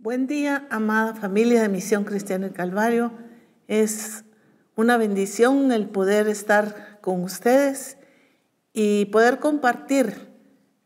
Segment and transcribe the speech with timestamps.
[0.00, 3.10] Buen día, amada familia de Misión Cristiana del Calvario.
[3.66, 4.24] Es
[4.76, 7.98] una bendición el poder estar con ustedes
[8.72, 10.28] y poder compartir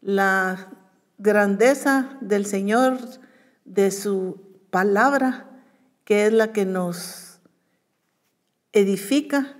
[0.00, 0.72] la
[1.18, 2.96] grandeza del Señor,
[3.66, 4.40] de su
[4.70, 5.60] palabra,
[6.04, 7.42] que es la que nos
[8.72, 9.58] edifica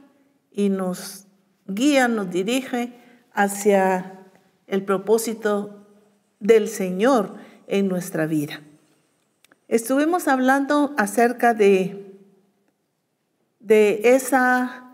[0.50, 1.26] y nos
[1.66, 2.98] guía, nos dirige
[3.34, 4.18] hacia
[4.66, 5.86] el propósito
[6.40, 7.34] del Señor
[7.66, 8.62] en nuestra vida.
[9.72, 12.14] Estuvimos hablando acerca de,
[13.58, 14.84] de esa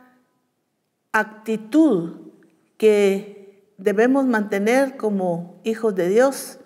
[1.11, 2.31] actitud
[2.77, 6.61] que debemos mantener como hijos de Dios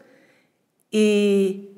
[0.90, 1.70] y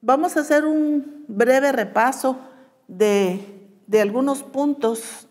[0.00, 2.40] vamos a hacer un breve repaso
[2.88, 5.28] de, de algunos puntos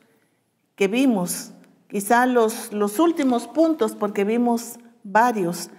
[0.78, 1.52] que vimos,
[1.90, 5.72] quizá los, los últimos puntos porque vimos varios.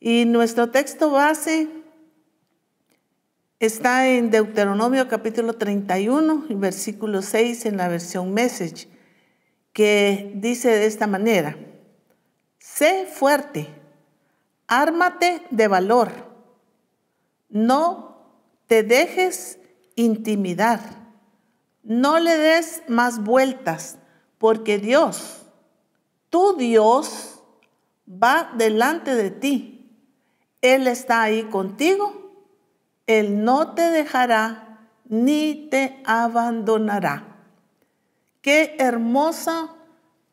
[0.00, 1.83] Y nuestro texto base
[3.64, 8.88] está en Deuteronomio capítulo 31, versículo 6 en la versión Message,
[9.72, 11.56] que dice de esta manera,
[12.58, 13.68] sé fuerte,
[14.66, 16.10] ármate de valor,
[17.48, 18.18] no
[18.66, 19.58] te dejes
[19.96, 20.80] intimidar,
[21.82, 23.98] no le des más vueltas,
[24.36, 25.46] porque Dios,
[26.28, 27.40] tu Dios,
[28.06, 29.90] va delante de ti.
[30.60, 32.23] Él está ahí contigo
[33.06, 37.24] él no te dejará ni te abandonará.
[38.40, 39.74] Qué hermosa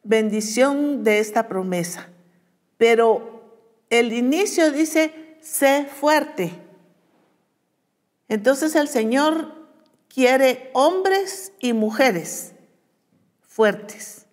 [0.04, 2.10] bendición de esta promesa.
[2.78, 3.42] Pero
[3.90, 6.52] el inicio dice, sé fuerte.
[8.28, 9.54] Entonces el Señor
[10.08, 12.54] quiere hombres y mujeres
[13.42, 14.26] fuertes,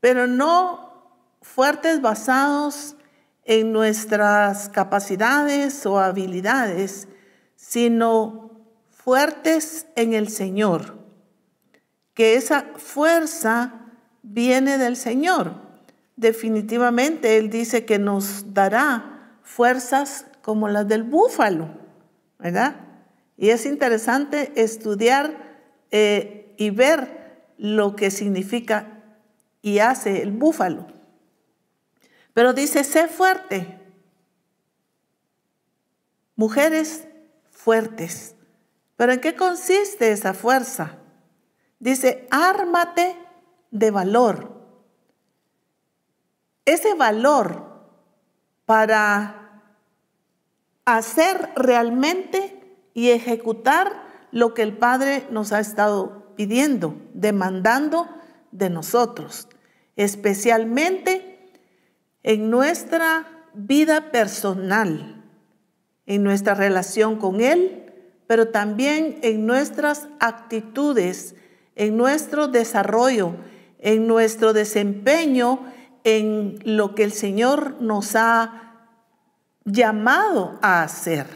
[0.00, 2.96] pero no fuertes basados
[3.44, 7.06] en nuestras capacidades o habilidades,
[7.60, 8.50] sino
[8.88, 10.98] fuertes en el Señor,
[12.14, 13.86] que esa fuerza
[14.22, 15.54] viene del Señor.
[16.16, 21.68] Definitivamente Él dice que nos dará fuerzas como las del búfalo,
[22.38, 22.76] ¿verdad?
[23.36, 25.36] Y es interesante estudiar
[25.90, 29.02] eh, y ver lo que significa
[29.60, 30.86] y hace el búfalo.
[32.32, 33.78] Pero dice, sé fuerte.
[36.36, 37.06] Mujeres,
[37.60, 38.34] fuertes.
[38.96, 40.96] ¿Pero en qué consiste esa fuerza?
[41.78, 43.16] Dice, ármate
[43.70, 44.60] de valor.
[46.64, 47.70] Ese valor
[48.66, 49.62] para
[50.84, 58.08] hacer realmente y ejecutar lo que el Padre nos ha estado pidiendo, demandando
[58.52, 59.48] de nosotros,
[59.96, 61.52] especialmente
[62.22, 65.19] en nuestra vida personal
[66.10, 67.84] en nuestra relación con Él,
[68.26, 71.36] pero también en nuestras actitudes,
[71.76, 73.36] en nuestro desarrollo,
[73.78, 75.60] en nuestro desempeño,
[76.02, 78.88] en lo que el Señor nos ha
[79.64, 81.28] llamado a hacer.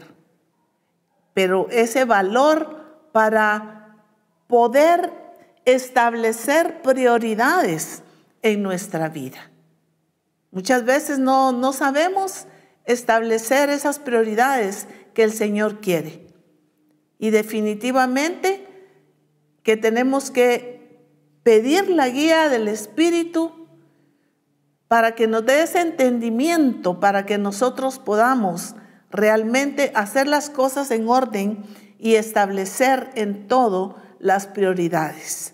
[1.33, 3.95] Pero ese valor para
[4.47, 5.13] poder
[5.63, 8.03] establecer prioridades
[8.41, 9.49] en nuestra vida.
[10.51, 12.45] Muchas veces no, no sabemos
[12.85, 16.27] establecer esas prioridades que el Señor quiere.
[17.17, 18.67] Y definitivamente
[19.63, 20.99] que tenemos que
[21.43, 23.67] pedir la guía del Espíritu
[24.87, 28.75] para que nos dé ese entendimiento, para que nosotros podamos
[29.09, 31.63] realmente hacer las cosas en orden
[31.97, 35.53] y establecer en todo las prioridades.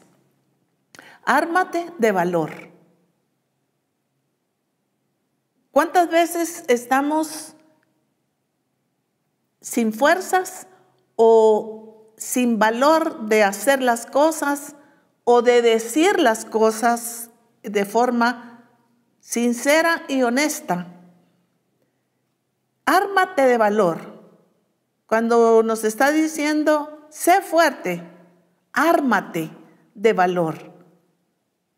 [1.24, 2.71] Ármate de valor.
[5.72, 7.56] ¿Cuántas veces estamos
[9.62, 10.68] sin fuerzas
[11.16, 14.76] o sin valor de hacer las cosas
[15.24, 17.30] o de decir las cosas
[17.64, 18.68] de forma
[19.22, 20.88] sincera y honesta?
[22.86, 24.20] Ármate de valor.
[25.06, 28.04] Cuando nos está diciendo, sé fuerte,
[28.74, 29.50] ármate
[29.96, 30.74] de valor.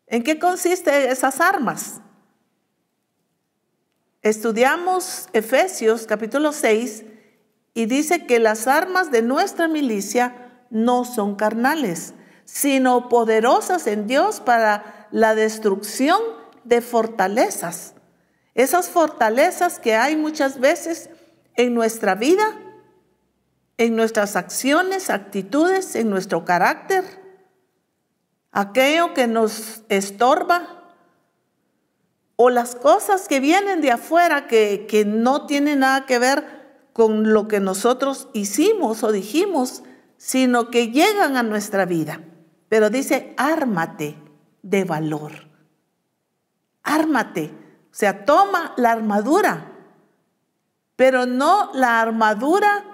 [0.08, 2.00] ¿En qué consiste esas armas?
[4.24, 7.04] Estudiamos Efesios capítulo 6
[7.74, 12.14] y dice que las armas de nuestra milicia no son carnales,
[12.46, 16.18] sino poderosas en Dios para la destrucción
[16.64, 17.96] de fortalezas.
[18.54, 21.10] Esas fortalezas que hay muchas veces
[21.54, 22.46] en nuestra vida,
[23.76, 27.04] en nuestras acciones, actitudes, en nuestro carácter,
[28.52, 30.83] aquello que nos estorba,
[32.36, 37.32] o las cosas que vienen de afuera que, que no tienen nada que ver con
[37.32, 39.82] lo que nosotros hicimos o dijimos,
[40.16, 42.20] sino que llegan a nuestra vida.
[42.68, 44.16] Pero dice, ármate
[44.62, 45.32] de valor.
[46.82, 47.52] Ármate.
[47.90, 49.72] O sea, toma la armadura,
[50.96, 52.84] pero no la armadura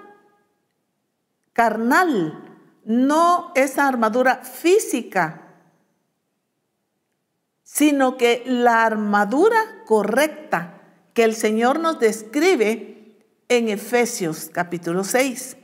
[1.53, 2.43] carnal,
[2.85, 5.40] no esa armadura física,
[7.73, 10.81] sino que la armadura correcta
[11.13, 15.55] que el Señor nos describe en Efesios capítulo 6.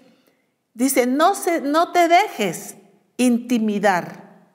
[0.74, 2.77] Dice, no, se, no te dejes
[3.18, 4.48] intimidar.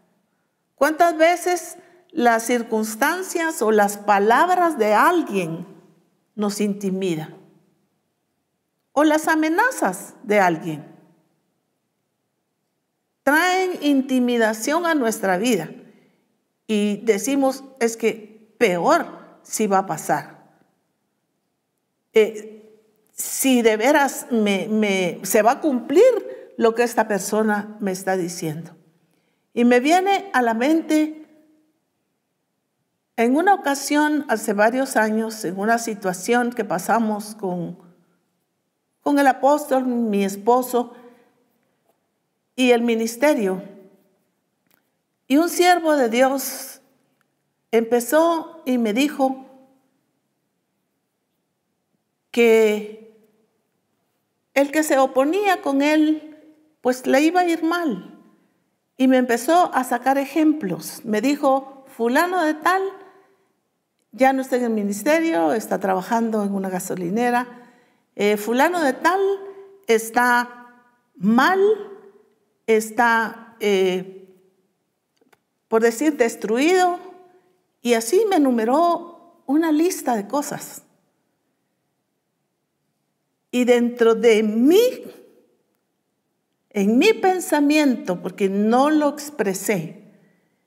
[0.76, 1.76] ¿Cuántas veces
[2.10, 5.66] las circunstancias o las palabras de alguien
[6.34, 7.37] nos intimidan?
[8.93, 10.87] O las amenazas de alguien
[13.22, 15.69] traen intimidación a nuestra vida
[16.67, 19.06] y decimos, es que peor
[19.43, 20.43] si va a pasar.
[22.12, 22.59] Eh,
[23.12, 24.26] si de veras
[25.23, 28.73] se va a cumplir lo que esta persona me está diciendo.
[29.55, 31.26] Y me viene a la mente
[33.17, 37.79] en una ocasión, hace varios años, en una situación que pasamos con,
[39.03, 40.94] con el apóstol, mi esposo,
[42.56, 43.62] y el ministerio.
[45.26, 46.80] Y un siervo de Dios
[47.70, 49.46] empezó y me dijo
[52.30, 53.02] que
[54.54, 56.38] el que se oponía con él,
[56.80, 58.19] pues le iba a ir mal.
[58.96, 61.04] Y me empezó a sacar ejemplos.
[61.04, 62.82] Me dijo, fulano de tal,
[64.12, 67.70] ya no está en el ministerio, está trabajando en una gasolinera.
[68.14, 69.20] Eh, fulano de tal
[69.86, 70.62] está
[71.16, 71.60] mal
[72.66, 74.21] está, eh,
[75.72, 76.98] por decir, destruido.
[77.80, 80.82] Y así me enumeró una lista de cosas.
[83.50, 84.82] Y dentro de mí,
[86.69, 90.12] en mi pensamiento, porque no lo expresé,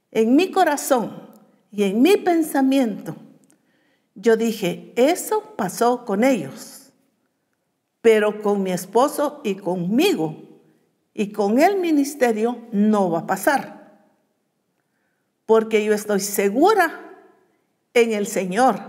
[0.09, 1.29] en mi corazón
[1.69, 3.15] y en mi pensamiento,
[4.15, 6.91] yo dije, eso pasó con ellos,
[8.01, 10.35] pero con mi esposo y conmigo
[11.13, 13.74] y con el ministerio no va a pasar.
[15.45, 17.15] Porque yo estoy segura
[17.93, 18.79] en el Señor.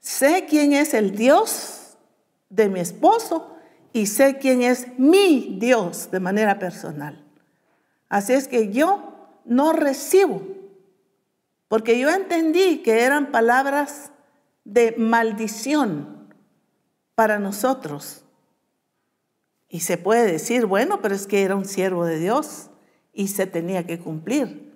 [0.00, 1.96] Sé quién es el Dios
[2.48, 3.56] de mi esposo
[3.92, 7.24] y sé quién es mi Dios de manera personal.
[8.08, 9.14] Así es que yo
[9.44, 10.42] no recibo,
[11.68, 14.10] porque yo entendí que eran palabras
[14.64, 16.34] de maldición
[17.14, 18.24] para nosotros.
[19.68, 22.70] Y se puede decir, bueno, pero es que era un siervo de Dios
[23.12, 24.69] y se tenía que cumplir.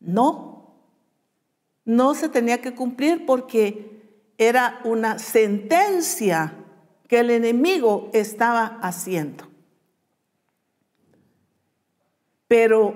[0.00, 0.74] No,
[1.84, 4.00] no se tenía que cumplir porque
[4.38, 6.54] era una sentencia
[7.06, 9.48] que el enemigo estaba haciendo.
[12.48, 12.94] Pero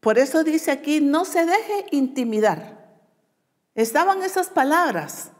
[0.00, 2.80] por eso dice aquí, no se deje intimidar.
[3.74, 5.30] Estaban esas palabras,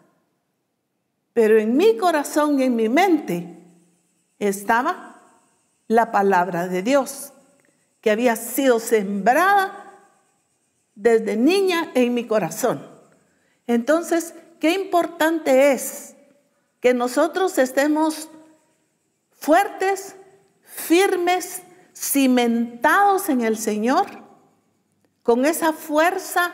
[1.33, 3.57] pero en mi corazón y en mi mente
[4.39, 5.23] estaba
[5.89, 7.33] la palabra de Dios,
[8.01, 9.90] que había sido sembrada
[11.01, 12.87] desde niña en mi corazón.
[13.67, 16.15] Entonces, qué importante es
[16.79, 18.29] que nosotros estemos
[19.31, 20.15] fuertes,
[20.63, 21.63] firmes,
[21.95, 24.07] cimentados en el Señor,
[25.23, 26.53] con esa fuerza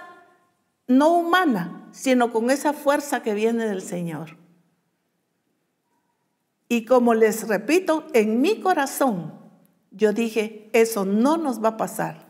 [0.86, 4.36] no humana, sino con esa fuerza que viene del Señor.
[6.68, 9.34] Y como les repito, en mi corazón
[9.90, 12.25] yo dije, eso no nos va a pasar.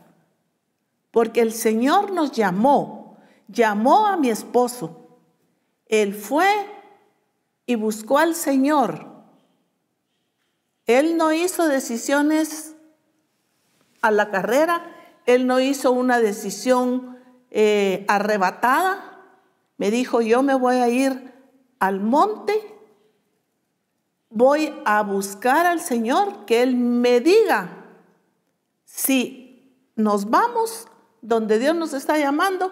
[1.17, 5.17] Porque el Señor nos llamó, llamó a mi esposo.
[5.87, 6.47] Él fue
[7.65, 9.07] y buscó al Señor.
[10.85, 12.75] Él no hizo decisiones
[14.03, 14.95] a la carrera,
[15.25, 17.17] él no hizo una decisión
[17.49, 19.19] eh, arrebatada.
[19.77, 21.33] Me dijo, yo me voy a ir
[21.79, 22.53] al monte
[24.29, 27.87] voy a buscar al Señor, que Él me diga
[28.85, 30.86] si nos vamos
[31.21, 32.71] donde Dios nos está llamando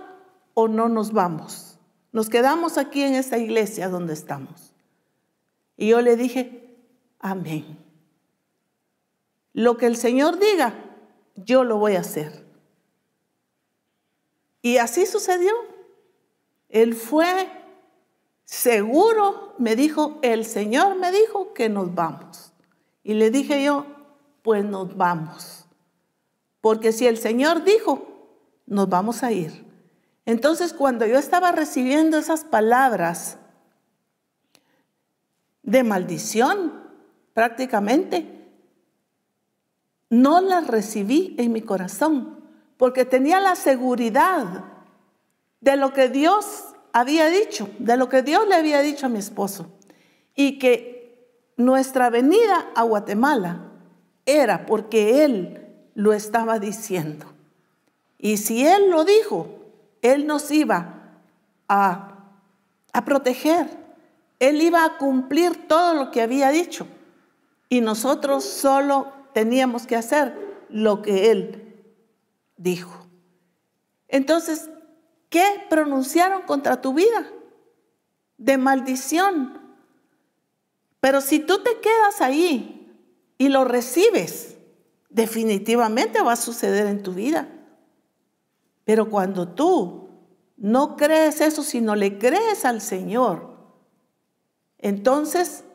[0.53, 1.77] o no nos vamos.
[2.11, 4.73] Nos quedamos aquí en esta iglesia donde estamos.
[5.77, 6.77] Y yo le dije,
[7.19, 7.77] amén.
[9.53, 10.73] Lo que el Señor diga,
[11.35, 12.45] yo lo voy a hacer.
[14.61, 15.51] Y así sucedió.
[16.69, 17.49] Él fue
[18.45, 22.53] seguro, me dijo, el Señor me dijo que nos vamos.
[23.03, 23.85] Y le dije yo,
[24.41, 25.65] pues nos vamos.
[26.61, 28.14] Porque si el Señor dijo,
[28.65, 29.65] nos vamos a ir.
[30.25, 33.37] Entonces cuando yo estaba recibiendo esas palabras
[35.63, 36.85] de maldición,
[37.33, 38.35] prácticamente,
[40.09, 42.39] no las recibí en mi corazón,
[42.77, 44.65] porque tenía la seguridad
[45.61, 49.19] de lo que Dios había dicho, de lo que Dios le había dicho a mi
[49.19, 49.67] esposo,
[50.35, 50.95] y que
[51.57, 53.71] nuestra venida a Guatemala
[54.25, 57.34] era porque Él lo estaba diciendo.
[58.25, 59.47] Y si Él lo dijo,
[60.01, 61.19] Él nos iba
[61.67, 62.31] a,
[62.91, 63.69] a proteger,
[64.39, 66.87] Él iba a cumplir todo lo que había dicho.
[67.69, 71.75] Y nosotros solo teníamos que hacer lo que Él
[72.57, 73.05] dijo.
[74.07, 74.71] Entonces,
[75.29, 77.29] ¿qué pronunciaron contra tu vida?
[78.39, 79.61] De maldición.
[80.99, 82.91] Pero si tú te quedas ahí
[83.37, 84.57] y lo recibes,
[85.11, 87.49] definitivamente va a suceder en tu vida.
[88.85, 90.07] Pero cuando tú
[90.55, 93.55] no crees eso, sino le crees al Señor,
[94.77, 95.65] entonces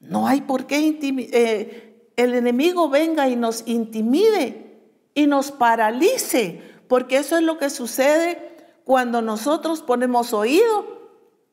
[0.00, 0.98] no hay por qué
[1.32, 4.80] eh, el enemigo venga y nos intimide
[5.14, 8.50] y nos paralice, porque eso es lo que sucede
[8.84, 11.00] cuando nosotros ponemos oído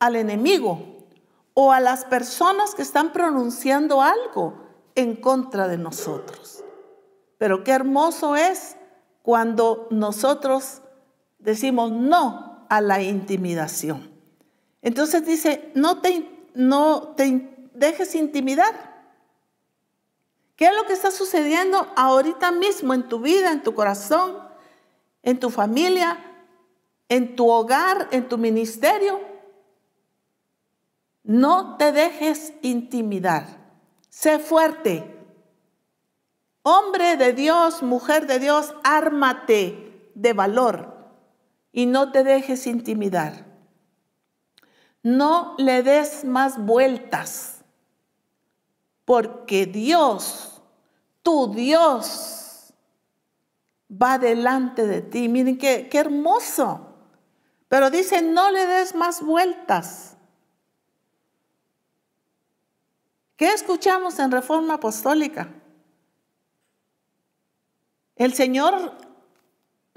[0.00, 1.06] al enemigo
[1.54, 4.54] o a las personas que están pronunciando algo
[4.94, 6.64] en contra de nosotros.
[7.36, 8.76] Pero qué hermoso es
[9.22, 10.82] cuando nosotros
[11.38, 14.10] decimos no a la intimidación.
[14.82, 18.88] Entonces dice, no te, no te dejes intimidar.
[20.56, 24.38] ¿Qué es lo que está sucediendo ahorita mismo en tu vida, en tu corazón,
[25.22, 26.18] en tu familia,
[27.08, 29.20] en tu hogar, en tu ministerio?
[31.22, 33.46] No te dejes intimidar.
[34.08, 35.14] Sé fuerte.
[36.62, 40.97] Hombre de Dios, mujer de Dios, ármate de valor
[41.72, 43.46] y no te dejes intimidar.
[45.02, 47.64] No le des más vueltas,
[49.04, 50.60] porque Dios,
[51.22, 52.74] tu Dios,
[53.90, 55.28] va delante de ti.
[55.28, 56.84] Miren qué, qué hermoso.
[57.68, 60.16] Pero dice, no le des más vueltas.
[63.36, 65.48] ¿Qué escuchamos en Reforma Apostólica?
[68.16, 68.96] El Señor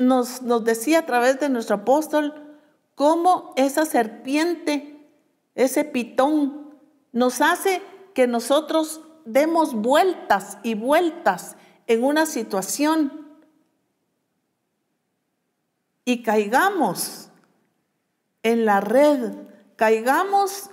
[0.01, 2.34] nos, decía a través de nuestro apóstol
[2.96, 5.08] cómo esa serpiente,
[5.55, 6.72] ese pitón,
[7.12, 7.81] nos hace
[8.13, 11.55] que nosotros demos vueltas y vueltas
[11.88, 13.27] en una situación
[16.05, 17.29] y caigamos
[18.43, 19.34] en la red,
[19.75, 20.70] caigamos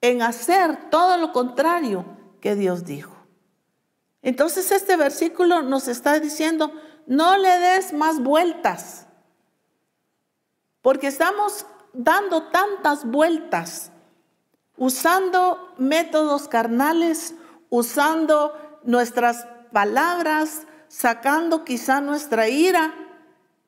[0.00, 2.04] en hacer todo lo contrario
[2.40, 3.15] que Dios dijo.
[4.26, 6.72] Entonces este versículo nos está diciendo,
[7.06, 9.06] no le des más vueltas,
[10.82, 13.92] porque estamos dando tantas vueltas,
[14.76, 17.36] usando métodos carnales,
[17.70, 22.92] usando nuestras palabras, sacando quizá nuestra ira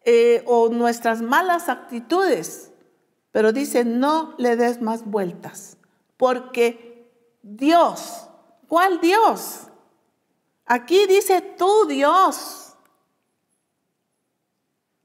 [0.05, 2.73] eh, o nuestras malas actitudes.
[3.31, 5.77] Pero dice, no le des más vueltas,
[6.17, 7.09] porque
[7.45, 8.27] Dios,
[8.67, 9.68] ¿cuál Dios?
[10.69, 12.69] Aquí dice tú Dios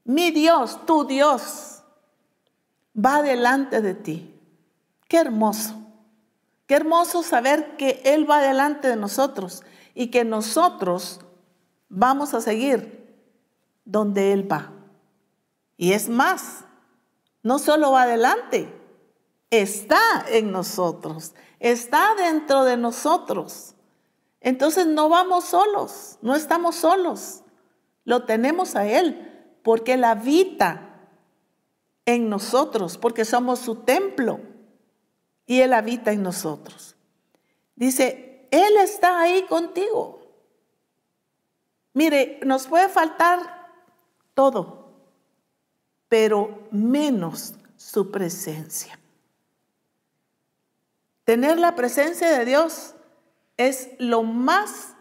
[0.04, 1.82] mi Dios, tu Dios,
[2.94, 4.38] va delante de ti.
[5.08, 5.74] Qué hermoso.
[6.66, 9.62] Qué hermoso saber que Él va delante de nosotros
[9.94, 11.20] y que nosotros
[11.88, 13.14] vamos a seguir
[13.84, 14.72] donde Él va.
[15.76, 16.64] Y es más,
[17.42, 18.72] no solo va adelante,
[19.50, 23.73] está en nosotros, está dentro de nosotros.
[24.44, 27.42] Entonces no vamos solos, no estamos solos,
[28.04, 31.08] lo tenemos a Él porque Él habita
[32.04, 34.40] en nosotros, porque somos su templo
[35.46, 36.94] y Él habita en nosotros.
[37.74, 40.20] Dice, Él está ahí contigo.
[41.94, 43.70] Mire, nos puede faltar
[44.34, 44.92] todo,
[46.06, 48.98] pero menos su presencia.
[51.24, 52.94] Tener la presencia de Dios
[53.56, 54.94] es lo más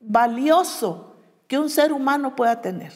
[0.00, 2.92] valioso que un ser humano pueda tener.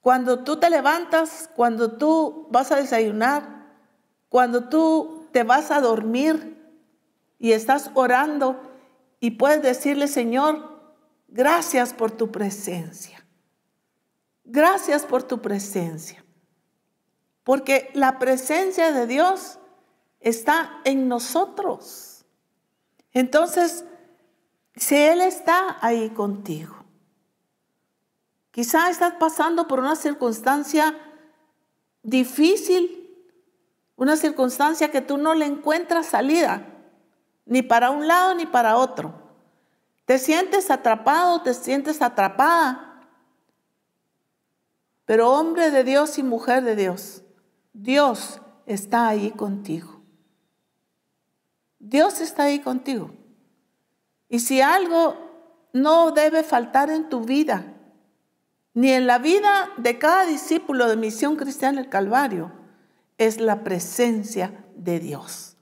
[0.00, 3.72] Cuando tú te levantas, cuando tú vas a desayunar,
[4.28, 6.58] cuando tú te vas a dormir
[7.38, 8.60] y estás orando
[9.20, 10.80] y puedes decirle, Señor,
[11.28, 13.24] gracias por tu presencia.
[14.44, 16.24] Gracias por tu presencia.
[17.44, 19.58] Porque la presencia de Dios
[20.20, 22.11] está en nosotros.
[23.12, 23.84] Entonces,
[24.76, 26.82] si Él está ahí contigo,
[28.52, 30.94] Quizá estás pasando por una circunstancia
[32.02, 33.10] difícil,
[33.96, 36.68] una circunstancia que tú no le encuentras salida.
[37.44, 39.14] ni para un lado ni para otro.
[40.04, 43.00] Te sientes atrapado, te sientes atrapada.
[45.06, 47.22] Pero hombre de Dios y mujer de Dios,
[47.72, 50.01] Dios está ahí contigo.
[51.82, 53.10] Dios está ahí contigo.
[54.28, 55.16] Y si algo
[55.72, 57.74] no debe faltar en tu vida,
[58.72, 62.52] ni en la vida de cada discípulo de Misión Cristiana del Calvario,
[63.18, 65.56] es la presencia de Dios.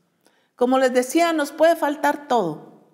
[0.56, 2.84] Como les decía, nos puede faltar todo.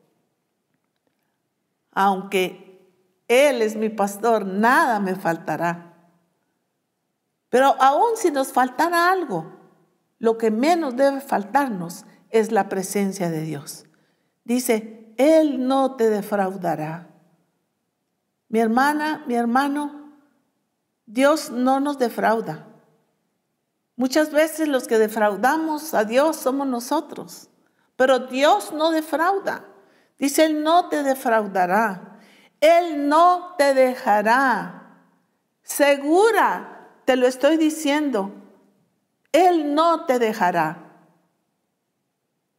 [1.90, 2.80] Aunque
[3.26, 5.94] Él es mi pastor, nada me faltará.
[7.48, 9.52] Pero aún si nos faltara algo,
[10.20, 12.04] lo que menos debe faltarnos
[12.38, 13.86] es la presencia de Dios.
[14.44, 17.08] Dice, Él no te defraudará.
[18.48, 20.12] Mi hermana, mi hermano,
[21.06, 22.66] Dios no nos defrauda.
[23.96, 27.48] Muchas veces los que defraudamos a Dios somos nosotros,
[27.96, 29.64] pero Dios no defrauda.
[30.18, 32.18] Dice, Él no te defraudará,
[32.60, 35.00] Él no te dejará.
[35.62, 38.32] Segura, te lo estoy diciendo,
[39.32, 40.85] Él no te dejará.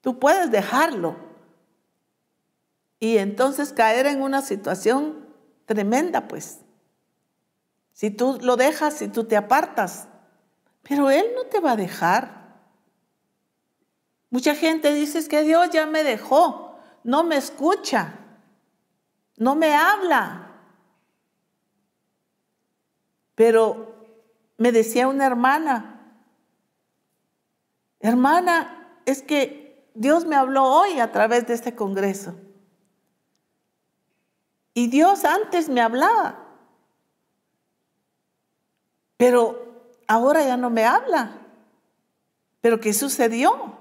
[0.08, 1.18] Tú puedes dejarlo
[2.98, 5.28] y entonces caer en una situación
[5.66, 6.62] tremenda, pues.
[7.92, 10.08] Si tú lo dejas, si tú te apartas,
[10.82, 12.56] pero Él no te va a dejar.
[14.30, 18.14] Mucha gente dice que Dios ya me dejó, no me escucha,
[19.36, 20.54] no me habla.
[23.36, 24.08] Pero
[24.56, 26.16] me decía una hermana,
[28.00, 29.67] hermana, es que
[29.98, 32.36] Dios me habló hoy a través de este congreso.
[34.76, 36.38] Y Dios antes me hablaba.
[39.18, 41.40] Pero ahora ya no me habla.
[42.62, 43.76] Pero ¿qué sucedió?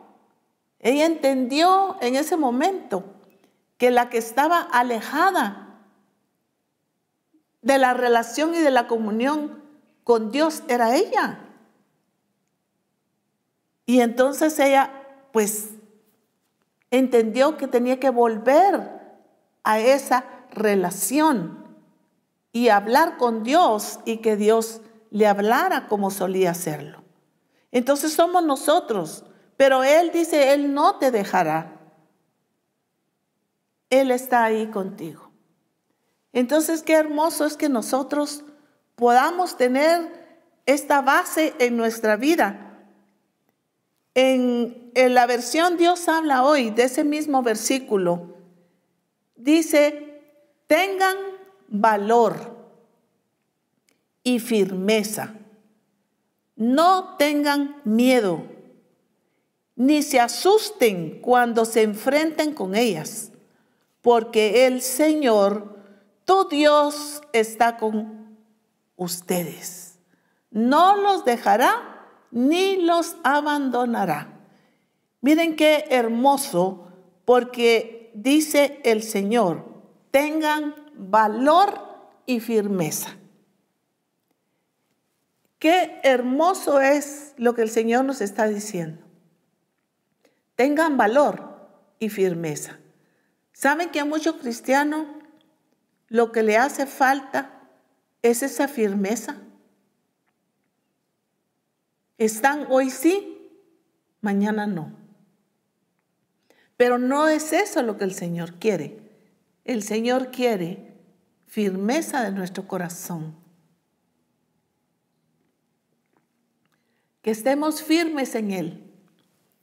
[0.78, 3.04] Ella entendió en ese momento
[3.76, 5.82] que la que estaba alejada
[7.60, 9.62] de la relación y de la comunión
[10.02, 11.40] con Dios era ella.
[13.84, 14.90] Y entonces ella
[15.30, 15.75] pues
[16.98, 18.90] entendió que tenía que volver
[19.64, 21.66] a esa relación
[22.52, 24.80] y hablar con Dios y que Dios
[25.10, 27.02] le hablara como solía hacerlo.
[27.70, 29.24] Entonces somos nosotros,
[29.56, 31.80] pero Él dice, Él no te dejará.
[33.90, 35.30] Él está ahí contigo.
[36.32, 38.44] Entonces, qué hermoso es que nosotros
[38.94, 40.26] podamos tener
[40.66, 42.65] esta base en nuestra vida.
[44.16, 48.34] En, la versión Dios habla hoy de ese mismo versículo.
[49.36, 50.22] Dice,
[50.66, 51.16] tengan
[51.68, 52.56] valor
[54.22, 55.34] y firmeza.
[56.56, 58.42] No tengan miedo,
[59.74, 63.32] ni se asusten cuando se enfrenten con ellas,
[64.00, 65.76] porque el Señor,
[66.24, 68.38] tu Dios, está con
[68.96, 69.98] ustedes.
[70.50, 71.95] No los dejará
[72.30, 74.40] ni los abandonará.
[75.20, 76.88] Miren qué hermoso,
[77.24, 79.64] porque dice el Señor,
[80.10, 81.80] tengan valor
[82.26, 83.16] y firmeza.
[85.58, 89.02] Qué hermoso es lo que el Señor nos está diciendo.
[90.54, 91.56] Tengan valor
[91.98, 92.78] y firmeza.
[93.52, 95.06] ¿Saben que a muchos cristianos
[96.08, 97.62] lo que le hace falta
[98.22, 99.38] es esa firmeza?
[102.18, 103.50] Están hoy sí,
[104.20, 104.96] mañana no.
[106.76, 108.98] Pero no es eso lo que el Señor quiere.
[109.64, 110.94] El Señor quiere
[111.46, 113.46] firmeza de nuestro corazón
[117.26, 118.84] que estemos firmes en Él,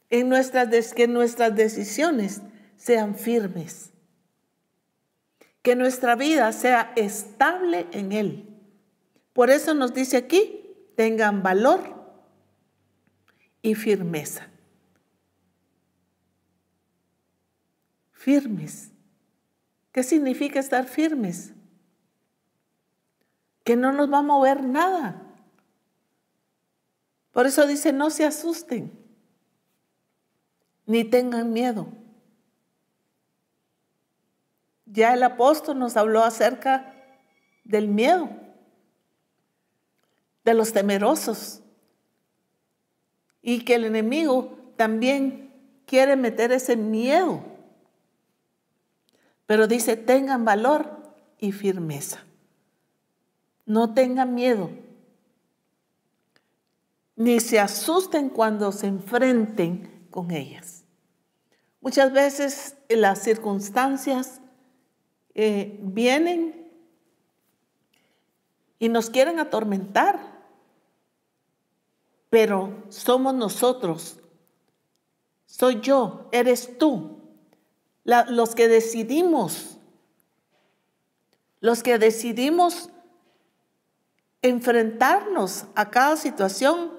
[0.09, 2.41] en nuestras, que nuestras decisiones
[2.75, 3.91] sean firmes,
[5.61, 8.49] que nuestra vida sea estable en Él.
[9.31, 11.92] Por eso nos dice aquí, tengan valor
[13.63, 14.47] y firmeza.
[18.11, 18.91] Firmes.
[19.91, 21.53] ¿Qué significa estar firmes?
[23.63, 25.21] Que no nos va a mover nada.
[27.31, 28.91] Por eso dice, no se asusten,
[30.85, 31.87] ni tengan miedo.
[34.85, 36.93] Ya el apóstol nos habló acerca
[37.63, 38.29] del miedo,
[40.43, 41.62] de los temerosos,
[43.43, 45.53] y que el enemigo también
[45.85, 47.43] quiere meter ese miedo.
[49.45, 52.23] Pero dice, tengan valor y firmeza.
[53.65, 54.71] No tengan miedo
[57.15, 60.83] ni se asusten cuando se enfrenten con ellas.
[61.81, 64.41] Muchas veces las circunstancias
[65.35, 66.71] eh, vienen
[68.79, 70.32] y nos quieren atormentar,
[72.33, 74.17] pero somos nosotros,
[75.45, 77.19] soy yo, eres tú,
[78.03, 79.77] los que decidimos,
[81.59, 82.89] los que decidimos
[84.41, 86.93] enfrentarnos a cada situación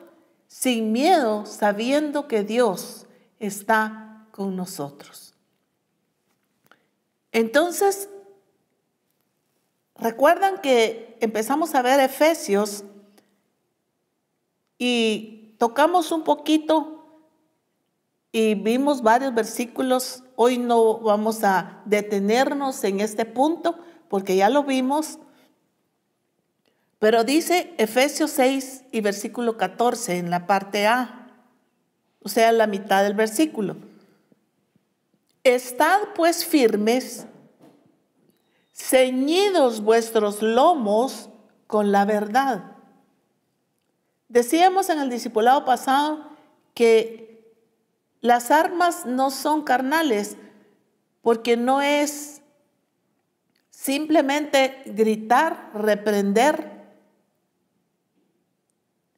[0.47, 3.07] sin miedo, sabiendo que Dios
[3.41, 5.35] está con nosotros.
[7.33, 8.09] Entonces,
[9.97, 12.85] recuerdan que empezamos a ver Efesios
[14.79, 16.95] y tocamos un poquito
[18.33, 20.25] y vimos varios versículos.
[20.35, 25.19] Hoy no vamos a detenernos en este punto porque ya lo vimos,
[26.99, 31.29] pero dice Efesios 6 y versículo 14 en la parte A,
[32.23, 33.77] o sea, la mitad del versículo.
[35.45, 37.27] Estad pues firmes,
[38.73, 41.29] ceñidos vuestros lomos
[41.67, 42.74] con la verdad.
[44.29, 46.31] Decíamos en el discipulado pasado
[46.75, 47.55] que
[48.21, 50.37] las armas no son carnales,
[51.21, 52.41] porque no es
[53.71, 56.71] simplemente gritar, reprender,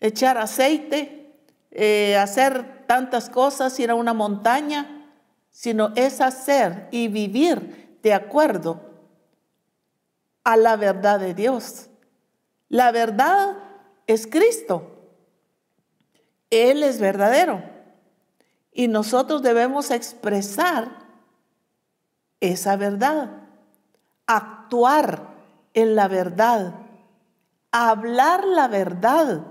[0.01, 1.35] echar aceite,
[1.71, 5.09] eh, hacer tantas cosas, ir a una montaña,
[5.51, 8.81] sino es hacer y vivir de acuerdo
[10.43, 11.91] a la verdad de Dios.
[12.69, 13.57] La verdad
[14.07, 14.96] es Cristo.
[16.51, 17.63] Él es verdadero.
[18.73, 20.91] Y nosotros debemos expresar
[22.41, 23.31] esa verdad,
[24.27, 25.35] actuar
[25.73, 26.75] en la verdad,
[27.71, 29.47] hablar la verdad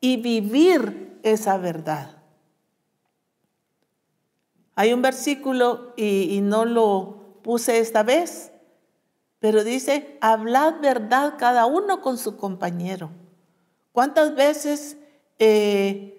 [0.00, 2.18] y vivir esa verdad.
[4.74, 8.52] Hay un versículo y, no lo puse esta vez,
[9.40, 13.10] pero dice, hablad verdad cada uno con su compañero.
[13.90, 14.96] ¿Cuántas veces
[15.40, 16.17] eh,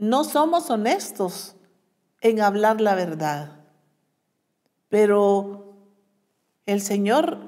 [0.00, 1.54] no somos honestos
[2.20, 3.60] en hablar la verdad?
[4.88, 5.76] Pero
[6.66, 7.38] el Señor,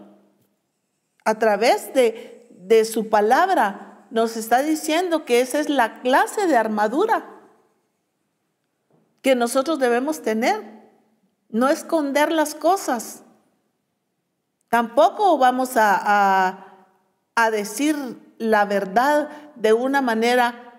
[1.25, 6.57] a través de, de su palabra, nos está diciendo que esa es la clase de
[6.57, 7.33] armadura
[9.23, 10.83] que nosotros debemos tener.
[11.49, 13.23] No esconder las cosas.
[14.69, 16.67] Tampoco vamos a,
[17.35, 20.72] a, decir la verdad de una manera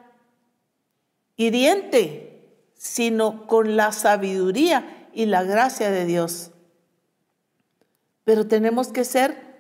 [1.36, 6.52] hiriente, sino con la sabiduría y la gracia de Dios.
[8.24, 9.54] Pero tenemos que ser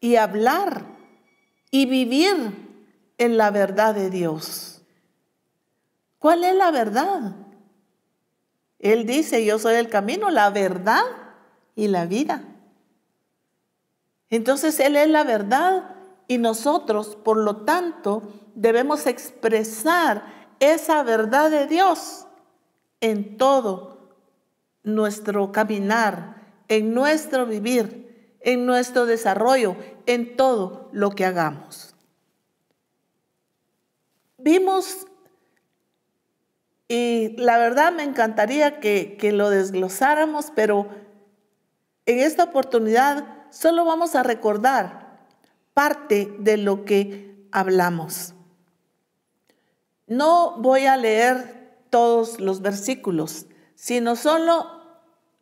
[0.00, 0.84] y hablar
[1.70, 2.34] y vivir
[3.18, 4.82] en la verdad de Dios.
[6.18, 7.34] ¿Cuál es la verdad?
[8.78, 11.02] Él dice, yo soy el camino, la verdad
[11.76, 12.42] y la vida.
[14.30, 15.96] Entonces Él es la verdad
[16.28, 18.22] y nosotros, por lo tanto,
[18.54, 22.26] debemos expresar esa verdad de Dios
[23.00, 24.14] en todo
[24.82, 26.36] nuestro caminar,
[26.68, 31.94] en nuestro vivir, en nuestro desarrollo, en todo lo que hagamos.
[34.38, 35.06] Vimos,
[36.88, 40.88] y la verdad me encantaría que, que lo desglosáramos, pero
[42.06, 45.26] en esta oportunidad solo vamos a recordar
[45.74, 48.34] parte de lo que hablamos.
[50.10, 53.46] No voy a leer todos los versículos,
[53.76, 54.66] sino solo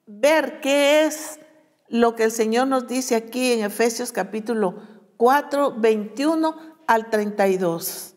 [0.06, 1.40] ver qué es
[1.88, 4.74] lo que el Señor nos dice aquí en Efesios capítulo
[5.16, 6.54] 4, 21
[6.86, 8.14] al 32.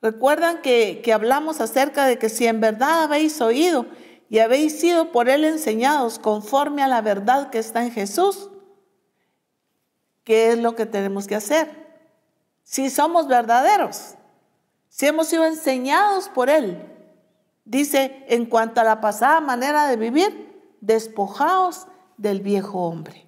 [0.00, 3.84] Recuerdan que, hablamos acerca de que si en verdad habéis oído
[4.30, 8.48] y habéis sido por Él enseñados conforme a la verdad que está en Jesús,
[10.24, 11.68] ¿qué es lo que tenemos que hacer?
[12.62, 14.14] Si somos verdaderos,
[15.00, 16.78] si hemos sido enseñados por Él,
[17.64, 21.86] dice, en cuanto a la pasada manera de vivir, despojaos
[22.18, 23.26] del viejo hombre.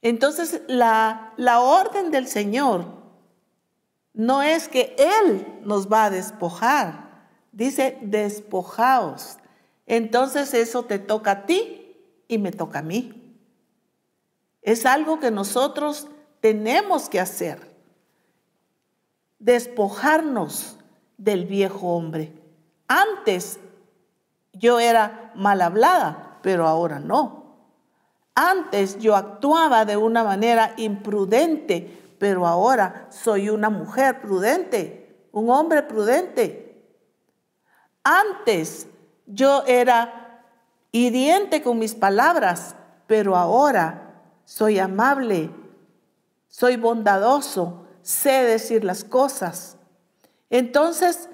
[0.00, 2.86] Entonces, la, la orden del Señor
[4.14, 9.36] no es que Él nos va a despojar, dice despojaos.
[9.84, 11.94] Entonces eso te toca a ti
[12.26, 13.36] y me toca a mí.
[14.62, 16.08] Es algo que nosotros
[16.40, 17.67] tenemos que hacer.
[19.38, 20.78] Despojarnos
[21.16, 22.32] del viejo hombre.
[22.86, 23.60] Antes
[24.52, 27.38] yo era mal hablada, pero ahora no.
[28.34, 35.82] Antes yo actuaba de una manera imprudente, pero ahora soy una mujer prudente, un hombre
[35.82, 36.86] prudente.
[38.04, 38.86] Antes
[39.26, 40.44] yo era
[40.92, 45.50] hiriente con mis palabras, pero ahora soy amable,
[46.48, 49.76] soy bondadoso, sé decir las cosas.
[50.48, 51.28] Entonces,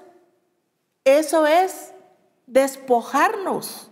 [1.05, 1.93] eso es
[2.47, 3.89] despojarnos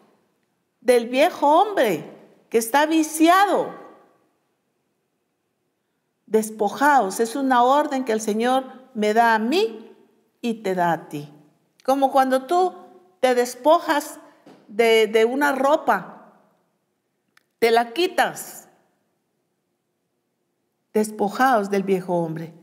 [0.82, 2.04] del viejo hombre
[2.50, 3.74] que está viciado.
[6.26, 9.96] Despojaos, es una orden que el Señor me da a mí
[10.41, 11.32] y te da a ti.
[11.86, 12.74] Como cuando tú
[13.22, 14.19] te despojas
[14.67, 16.34] de, una ropa,
[17.60, 18.67] te la quitas.
[20.91, 22.54] Despojaos del viejo hombre.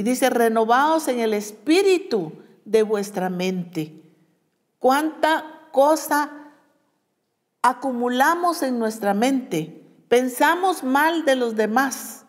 [0.00, 2.32] Y dice, renovaos en el espíritu
[2.64, 4.02] de vuestra mente.
[4.78, 6.30] ¿Cuánta cosa
[7.60, 9.86] acumulamos en nuestra mente?
[10.08, 12.24] Pensamos mal de los demás.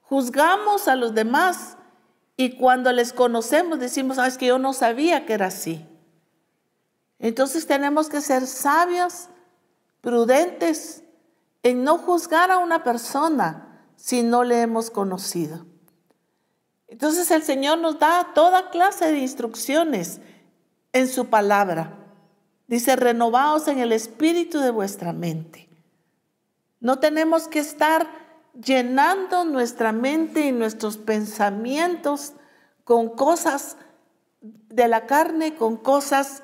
[0.00, 1.76] Juzgamos a los demás
[2.38, 5.86] y cuando les conocemos decimos, ah, es que yo no sabía que era así.
[7.18, 9.28] Entonces tenemos que ser sabios,
[10.00, 11.02] prudentes
[11.62, 15.75] en no juzgar a una persona si no le hemos conocido.
[16.88, 20.20] Entonces el Señor nos da toda clase de instrucciones
[20.92, 21.98] en su palabra.
[22.68, 25.68] Dice, renovaos en el espíritu de vuestra mente.
[26.80, 28.06] No tenemos que estar
[28.54, 32.32] llenando nuestra mente y nuestros pensamientos
[32.84, 33.76] con cosas
[34.40, 36.42] de la carne, con cosas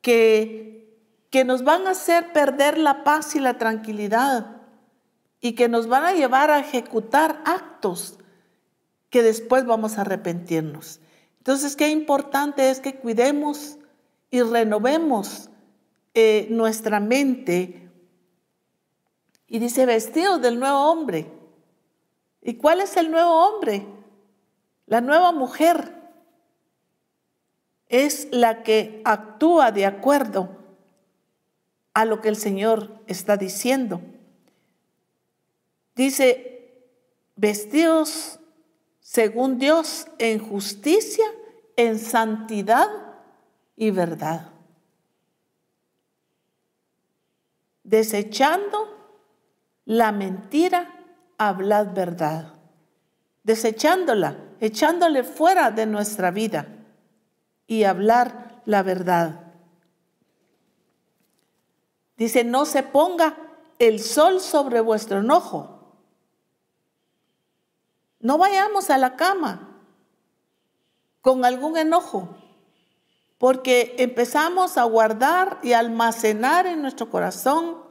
[0.00, 0.98] que,
[1.30, 4.62] que nos van a hacer perder la paz y la tranquilidad
[5.40, 8.18] y que nos van a llevar a ejecutar actos
[9.14, 10.98] que después vamos a arrepentirnos.
[11.38, 13.78] Entonces, qué importante es que cuidemos
[14.28, 15.50] y renovemos
[16.14, 17.88] eh, nuestra mente.
[19.46, 21.30] Y dice, vestidos del nuevo hombre.
[22.42, 23.86] ¿Y cuál es el nuevo hombre?
[24.86, 25.94] La nueva mujer
[27.86, 30.48] es la que actúa de acuerdo
[31.92, 34.00] a lo que el Señor está diciendo.
[35.94, 36.82] Dice,
[37.36, 38.40] vestidos
[39.14, 41.24] según Dios, en justicia,
[41.76, 42.88] en santidad
[43.76, 44.50] y verdad.
[47.84, 48.88] Desechando
[49.84, 50.92] la mentira,
[51.38, 52.54] hablad verdad.
[53.44, 56.66] Desechándola, echándole fuera de nuestra vida
[57.68, 59.52] y hablar la verdad.
[62.16, 63.36] Dice, no se ponga
[63.78, 65.73] el sol sobre vuestro enojo
[68.24, 69.68] no vayamos a la cama
[71.20, 72.34] con algún enojo,
[73.36, 77.82] porque empezamos a guardar y almacenar en nuestro corazón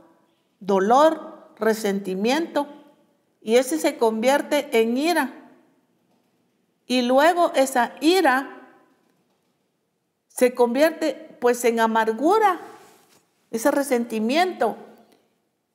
[0.60, 2.68] dolor, resentimiento,
[3.42, 5.52] y ese se convierte en ira.
[6.88, 8.72] Y luego esa ira
[10.30, 12.60] se convierte pues en amargura,
[13.52, 14.78] ese resentimiento,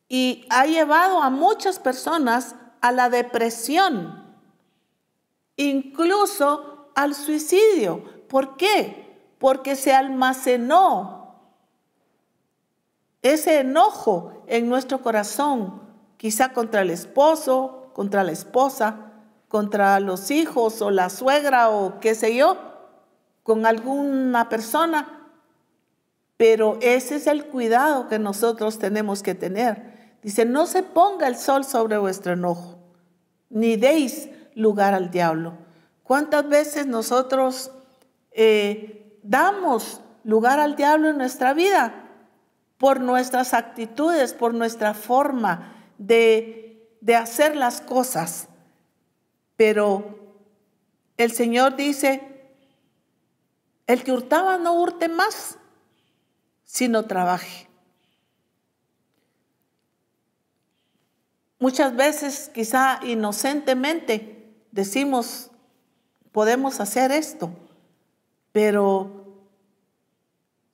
[0.08, 4.27] y ha llevado a muchas personas a la depresión
[5.58, 8.02] incluso al suicidio.
[8.28, 9.34] ¿Por qué?
[9.38, 11.18] Porque se almacenó
[13.20, 15.82] ese enojo en nuestro corazón,
[16.16, 19.12] quizá contra el esposo, contra la esposa,
[19.48, 22.56] contra los hijos o la suegra o qué sé yo,
[23.42, 25.30] con alguna persona.
[26.36, 30.16] Pero ese es el cuidado que nosotros tenemos que tener.
[30.22, 32.78] Dice, no se ponga el sol sobre vuestro enojo,
[33.50, 35.56] ni deis lugar al diablo.
[36.02, 37.70] ¿Cuántas veces nosotros
[38.32, 41.94] eh, damos lugar al diablo en nuestra vida?
[42.76, 48.48] Por nuestras actitudes, por nuestra forma de, de hacer las cosas.
[49.56, 50.34] Pero
[51.16, 52.52] el Señor dice,
[53.86, 55.56] el que hurtaba no hurte más,
[56.64, 57.68] sino trabaje.
[61.60, 64.37] Muchas veces, quizá inocentemente,
[64.78, 65.50] decimos,
[66.30, 67.50] podemos hacer esto,
[68.52, 69.42] pero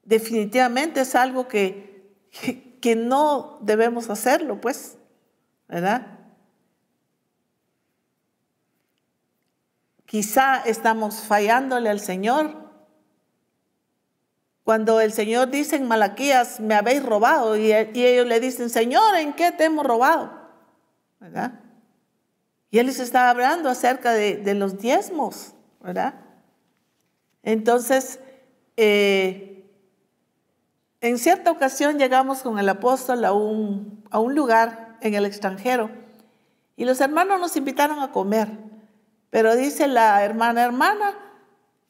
[0.05, 2.15] definitivamente es algo que,
[2.83, 4.99] que, no debemos hacerlo, pues,
[5.69, 6.07] ¿verdad?
[10.05, 12.63] Quizá estamos fallándole al Señor.
[14.65, 19.15] Cuando el Señor dice en Malaquías, me habéis robado, y, y ellos le dicen, Señor,
[19.15, 20.31] ¿en qué te hemos robado?
[21.21, 21.64] ¿Verdad?
[22.75, 26.15] Y él les estaba hablando acerca de, los diezmos, ¿verdad?
[27.45, 28.19] Entonces,
[28.77, 29.71] eh,
[31.01, 35.89] en cierta ocasión llegamos con el apóstol a un, a un lugar en el extranjero
[36.75, 38.49] y los hermanos nos invitaron a comer.
[39.31, 41.15] Pero dice la hermana, hermana,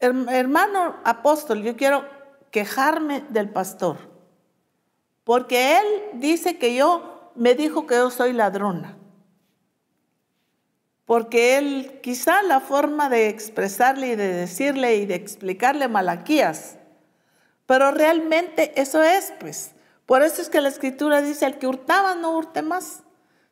[0.00, 2.04] hermano apóstol, yo quiero
[2.50, 3.96] quejarme del pastor.
[5.24, 5.86] porque él
[6.20, 8.98] dice que yo, me dijo que yo soy ladrona.
[11.06, 16.78] Porque él, quizá la forma de expresarle y de decirle y de explicarle Malaquías,
[17.66, 19.72] pero realmente eso es, pues.
[20.06, 23.02] Por eso es que la escritura dice, el que hurtaba no hurte más,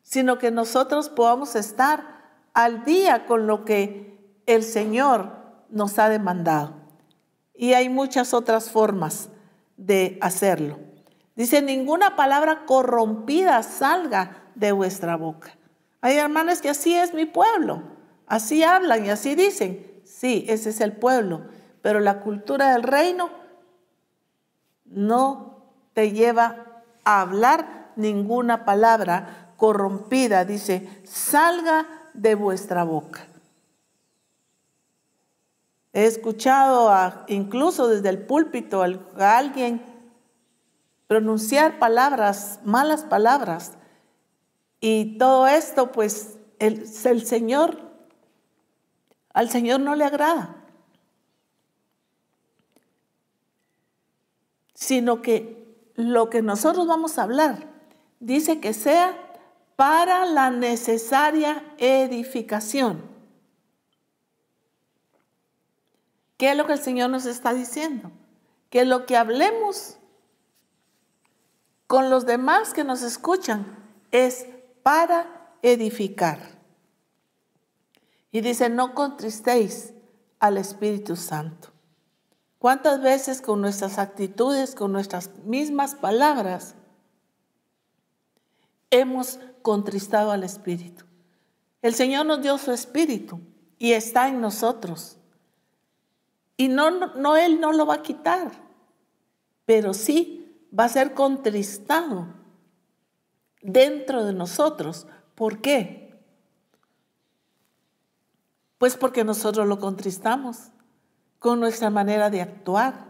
[0.03, 2.21] sino que nosotros podamos estar
[2.53, 5.31] al día con lo que el Señor
[5.69, 6.75] nos ha demandado.
[7.55, 9.29] Y hay muchas otras formas
[9.77, 10.79] de hacerlo.
[11.35, 15.57] Dice, ninguna palabra corrompida salga de vuestra boca.
[16.03, 17.81] Hay hermanos que así es mi pueblo,
[18.27, 19.89] así hablan y así dicen.
[20.03, 21.45] Sí, ese es el pueblo,
[21.81, 23.29] pero la cultura del reino
[24.83, 25.63] no
[25.93, 30.43] te lleva a hablar ninguna palabra corrompida.
[30.43, 33.25] Dice, salga de vuestra boca.
[35.93, 36.91] He escuchado
[37.29, 39.81] incluso desde el púlpito a alguien
[41.07, 43.77] pronunciar palabras, malas palabras.
[44.85, 46.85] Y todo esto, pues, el,
[47.25, 47.79] Señor,
[49.33, 50.57] al Señor no le agrada.
[54.73, 57.69] Sino que lo que nosotros vamos a hablar
[58.19, 59.17] dice que sea
[59.77, 63.03] para la necesaria edificación.
[66.35, 68.11] ¿Qué es lo que el Señor nos está diciendo?
[68.69, 69.95] Que lo que hablemos
[71.87, 74.47] con los demás que nos escuchan es
[74.83, 76.39] para edificar.
[78.31, 79.93] Y dice, no contristéis
[80.39, 81.69] al Espíritu Santo.
[82.59, 86.75] ¿Cuántas veces con nuestras actitudes, con nuestras mismas palabras,
[88.89, 91.05] hemos contristado al Espíritu?
[91.81, 93.41] El Señor nos dio su Espíritu
[93.77, 95.17] y está en nosotros.
[96.55, 98.51] Y no, no, Él no lo va a quitar,
[99.65, 102.42] pero sí va a ser contristado
[103.63, 105.07] dentro de nosotros.
[105.33, 106.15] ¿Por qué?
[108.77, 110.69] Pues porque nosotros lo contristamos
[111.39, 113.07] con nuestra manera de actuar,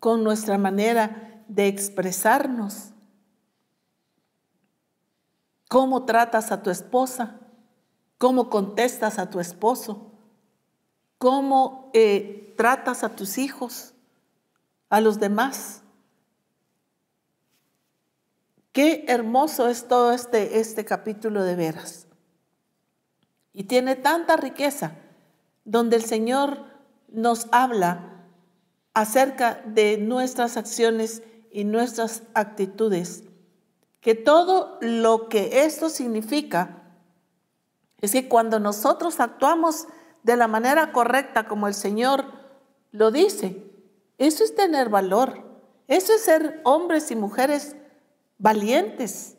[0.00, 2.92] con nuestra manera de expresarnos.
[5.68, 7.40] ¿Cómo tratas a tu esposa?
[8.18, 10.12] ¿Cómo contestas a tu esposo?
[11.18, 13.94] ¿Cómo eh, tratas a tus hijos,
[14.88, 15.82] a los demás.
[18.76, 22.08] Qué hermoso es todo este, este capítulo de veras.
[23.54, 24.92] Y tiene tanta riqueza
[25.64, 26.58] donde el Señor
[27.08, 28.26] nos habla
[28.92, 33.24] acerca de nuestras acciones y nuestras actitudes,
[34.02, 36.82] que todo lo que esto significa
[38.02, 39.86] es que cuando nosotros actuamos
[40.22, 42.26] de la manera correcta como el Señor
[42.92, 43.56] lo dice.
[44.18, 45.44] Eso es tener valor.
[45.88, 47.74] Eso es ser hombres y mujeres
[48.38, 49.36] valientes.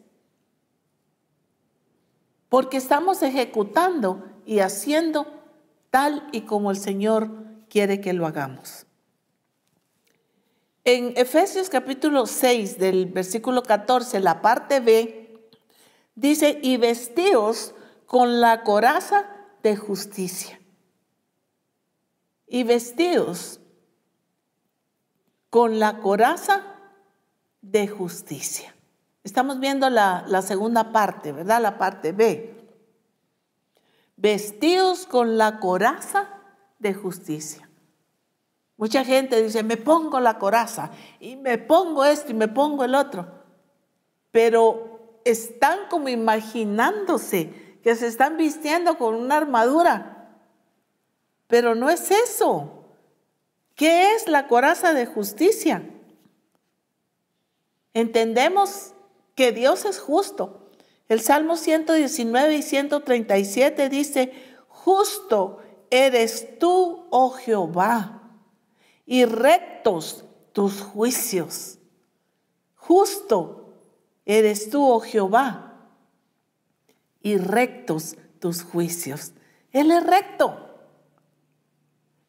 [2.50, 5.28] Porque estamos ejecutando y haciendo
[5.90, 7.30] tal y como el Señor
[7.70, 8.86] quiere que lo hagamos.
[10.86, 15.50] En Efesios capítulo 6 del versículo 14, la parte B,
[16.16, 19.30] dice, y vestíos con la coraza
[19.64, 20.62] de justicia
[22.48, 23.60] y vestidos
[25.50, 26.64] con la coraza
[27.62, 28.77] de justicia.
[29.28, 31.62] Estamos viendo la, la, segunda parte, ¿verdad?
[31.62, 32.56] La parte B.
[34.16, 36.30] Vestidos con la coraza
[36.80, 37.70] de justicia.
[38.78, 42.96] Mucha gente dice, me pongo la coraza y me pongo esto y me pongo el
[42.96, 43.28] otro.
[44.32, 50.18] Pero están como imaginándose que se están vistiendo con una armadura
[51.48, 52.84] pero no es eso.
[53.76, 55.84] ¿Qué es la coraza de justicia?
[57.94, 58.94] Entendemos
[59.38, 60.68] que Dios es justo.
[61.08, 64.34] El Salmo 119 y 137 dice,
[64.68, 65.60] justo
[65.92, 68.24] eres tú, oh Jehová,
[69.06, 71.78] y rectos tus juicios.
[72.76, 73.76] Justo
[74.26, 75.88] eres tú, oh Jehová,
[77.22, 79.34] y rectos tus juicios.
[79.72, 80.58] Él es recto.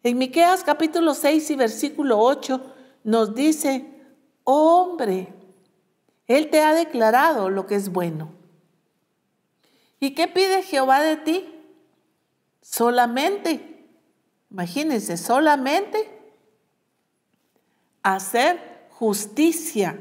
[0.02, 2.60] En Miqueas capítulo 6 y versículo 8
[3.04, 4.04] nos dice,
[4.44, 5.37] hombre,
[6.28, 8.30] Él te ha declarado lo que es bueno.
[9.98, 11.54] ¿Y qué pide Jehová de ti?
[12.60, 13.88] Solamente,
[14.50, 16.18] imagínense, solamente
[18.02, 19.98] hacer justicia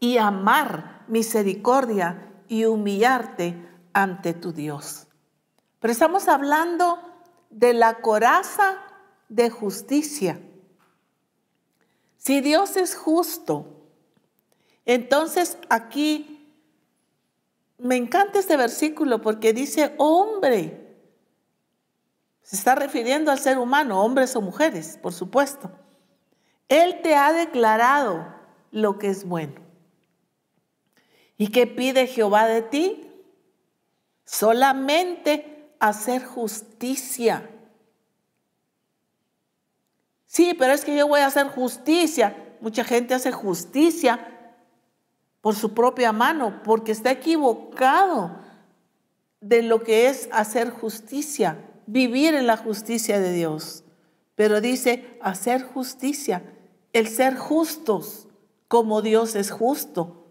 [0.00, 3.56] y amar misericordia y humillarte
[3.92, 5.06] ante tu Dios.
[5.80, 6.98] Pero estamos hablando
[7.50, 8.78] de la coraza
[9.28, 10.40] de justicia.
[12.26, 13.84] Si Dios es justo,
[14.84, 16.50] entonces aquí
[17.78, 20.98] me encanta este versículo porque dice hombre.
[22.42, 25.70] Se está refiriendo al ser humano, hombres o mujeres, por supuesto.
[26.68, 28.26] Él te ha declarado
[28.72, 29.60] lo que es bueno.
[31.38, 33.08] ¿Y qué pide Jehová de ti?
[34.24, 37.48] Solamente hacer justicia.
[40.36, 42.36] Sí, pero es que yo voy a hacer justicia.
[42.60, 44.52] Mucha gente hace justicia
[45.40, 48.36] por su propia mano, porque está equivocado
[49.40, 53.82] de lo que es hacer justicia, vivir en la justicia de Dios.
[54.34, 56.42] Pero dice hacer justicia,
[56.92, 58.28] el ser justos
[58.68, 60.26] como Dios es justo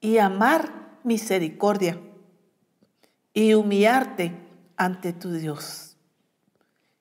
[0.00, 2.00] y amar misericordia
[3.34, 4.32] y humillarte
[4.78, 5.91] ante tu Dios.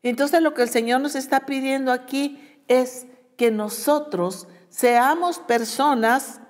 [0.03, 6.41] Entonces lo que el Señor nos está pidiendo aquí es que nosotros seamos personas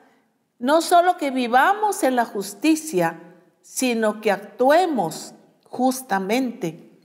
[0.59, 3.19] no solo que vivamos en la justicia,
[3.61, 5.33] sino que actuemos
[5.65, 6.99] justamente.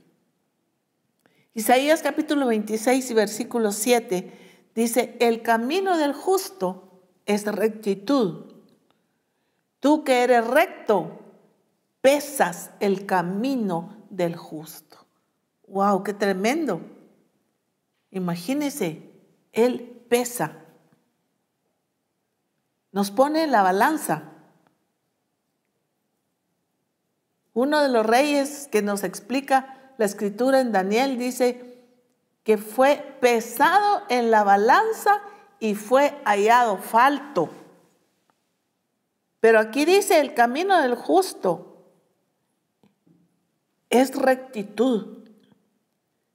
[1.53, 8.57] Isaías capítulo 26 y versículo 7 dice, el camino del justo es rectitud
[9.79, 11.19] Tú que eres recto,
[12.01, 15.06] pesas el camino del justo.
[15.67, 16.03] ¡Wow!
[16.03, 16.81] ¡Qué tremendo!
[18.11, 19.11] Imagínese,
[19.51, 20.53] Él pesa.
[22.91, 24.23] Nos pone en la balanza.
[27.53, 31.83] Uno de los reyes que nos explica la escritura en Daniel dice
[32.43, 35.21] que fue pesado en la balanza
[35.59, 37.49] y fue hallado falto.
[39.39, 41.83] Pero aquí dice, el camino del justo
[43.89, 45.16] es rectitud.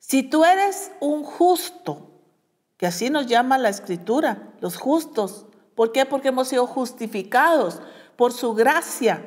[0.03, 2.11] Si tú eres un justo,
[2.77, 5.47] que así nos llama la escritura, los justos,
[5.77, 6.05] ¿por qué?
[6.05, 7.81] Porque hemos sido justificados
[8.17, 9.25] por su gracia.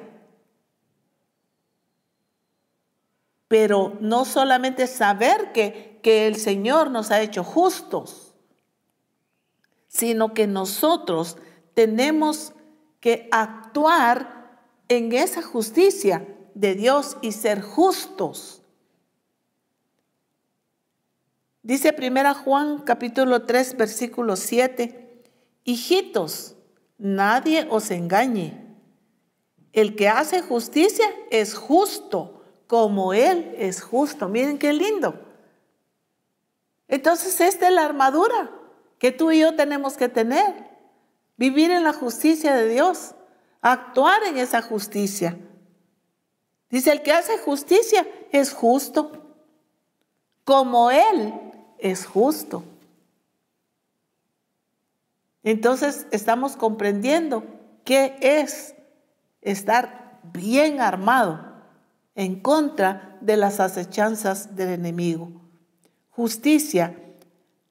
[3.48, 8.36] Pero no solamente saber que, que el Señor nos ha hecho justos,
[9.88, 11.38] sino que nosotros
[11.74, 12.52] tenemos
[13.00, 14.60] que actuar
[14.90, 18.62] en esa justicia de Dios y ser justos.
[21.66, 25.24] Dice primera Juan capítulo 3 versículo 7,
[25.64, 26.56] hijitos,
[27.00, 28.78] nadie os engañe.
[29.74, 34.30] El que hace justicia es justo, como Él es justo.
[34.30, 35.20] Miren qué lindo.
[36.88, 38.52] Entonces esta es la armadura
[39.00, 40.70] que tú y yo tenemos que tener
[41.36, 43.16] vivir en la justicia de Dios,
[43.62, 45.36] actuar en esa justicia.
[46.70, 49.24] Dice, el que hace justicia es justo,
[50.44, 51.42] como Él
[51.80, 52.64] es justo.
[55.44, 57.44] Entonces estamos comprendiendo
[57.84, 58.76] qué es
[59.42, 61.54] estar bien armado
[62.16, 65.32] en contra de las acechanzas del enemigo.
[66.10, 67.00] Justicia.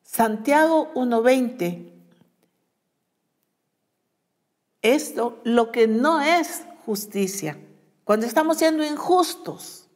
[0.03, 1.95] Santiago 1.20
[4.85, 7.59] esto lo que no es justicia,
[8.05, 9.89] cuando estamos siendo injustos.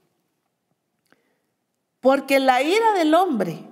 [2.01, 3.69] Porque la ira del hombre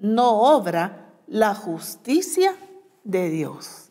[0.00, 2.56] no obra la justicia
[3.04, 3.90] de Dios.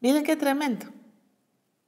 [0.00, 0.86] Miren qué tremendo.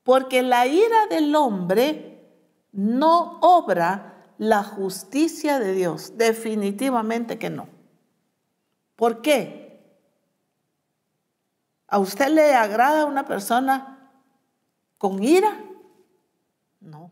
[0.02, 2.26] Porque la ira del hombre
[2.72, 6.16] no obra la justicia de Dios.
[6.16, 7.68] Definitivamente que no.
[8.96, 9.68] ¿Por qué?
[11.86, 14.10] ¿A usted le agrada una persona
[14.98, 15.64] con ira?
[16.80, 17.10] No.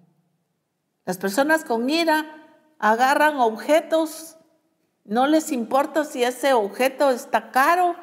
[1.04, 2.26] Las personas con ira
[2.78, 4.35] agarran objetos,
[5.06, 7.94] no les importa si ese objeto está caro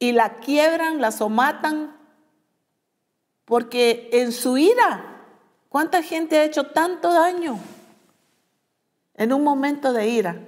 [0.00, 1.96] y la quiebran, la somatan,
[3.44, 5.22] porque en su ira,
[5.68, 7.58] ¿cuánta gente ha hecho tanto daño
[9.14, 10.40] en un momento de ira?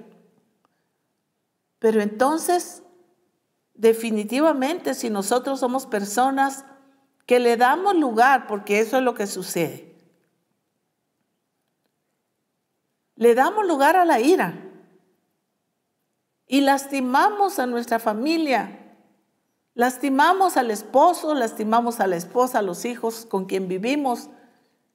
[1.79, 2.83] Pero entonces
[3.73, 6.65] definitivamente si nosotros somos personas
[7.25, 9.95] que le damos lugar, porque eso es lo que sucede,
[13.15, 14.66] le damos lugar a la ira
[16.47, 18.95] y lastimamos a nuestra familia,
[19.73, 24.29] lastimamos al esposo, lastimamos a la esposa, a los hijos con quien vivimos,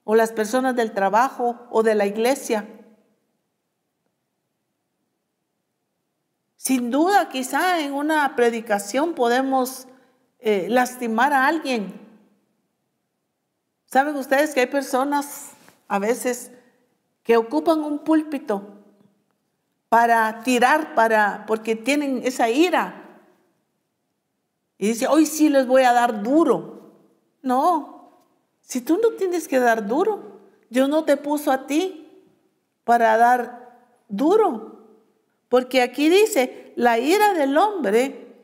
[0.04, 2.66] o las personas del trabajo o de la iglesia.
[6.56, 9.86] Sin duda, quizá en una predicación podemos
[10.38, 12.00] eh, lastimar a alguien.
[13.86, 15.50] ¿Saben ustedes que hay personas
[15.86, 16.50] a veces
[17.22, 18.81] que ocupan un púlpito
[19.92, 23.20] para tirar, para, porque tienen esa ira
[24.78, 26.94] Y dice, hoy sí les voy a dar duro.
[27.42, 28.24] No,
[28.62, 30.40] si tú no tienes que dar duro,
[30.70, 32.08] Dios no te puso a ti
[32.84, 34.88] para dar duro.
[35.50, 38.34] Porque aquí dice, la ira del hombre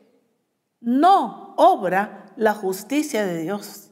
[0.81, 3.89] no obra la justicia de Dios.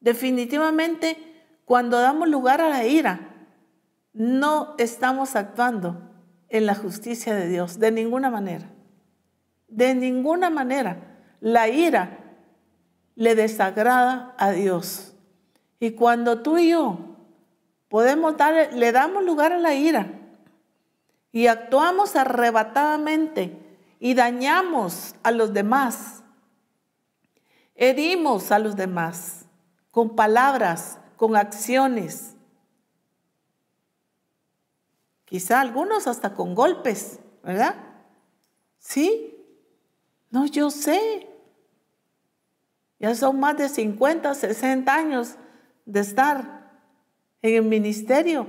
[0.00, 1.18] Definitivamente,
[1.66, 3.46] cuando damos lugar a la ira,
[4.14, 6.15] no estamos actuando
[6.48, 8.70] en la justicia de Dios, de ninguna manera.
[9.68, 11.18] De ninguna manera.
[11.40, 12.18] La ira
[13.14, 15.14] le desagrada a Dios.
[15.80, 16.98] Y cuando tú y yo
[17.88, 20.08] podemos darle, le damos lugar a la ira
[21.32, 23.58] y actuamos arrebatadamente
[24.00, 26.22] y dañamos a los demás,
[27.74, 29.44] herimos a los demás
[29.90, 32.35] con palabras, con acciones,
[35.26, 37.74] Quizá algunos hasta con golpes, ¿verdad?
[38.78, 39.36] Sí.
[40.30, 41.28] No, yo sé.
[42.98, 45.34] Ya son más de 50, 60 años
[45.84, 46.70] de estar
[47.42, 48.48] en el ministerio.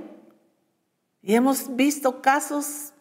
[1.20, 2.92] Y hemos visto casos,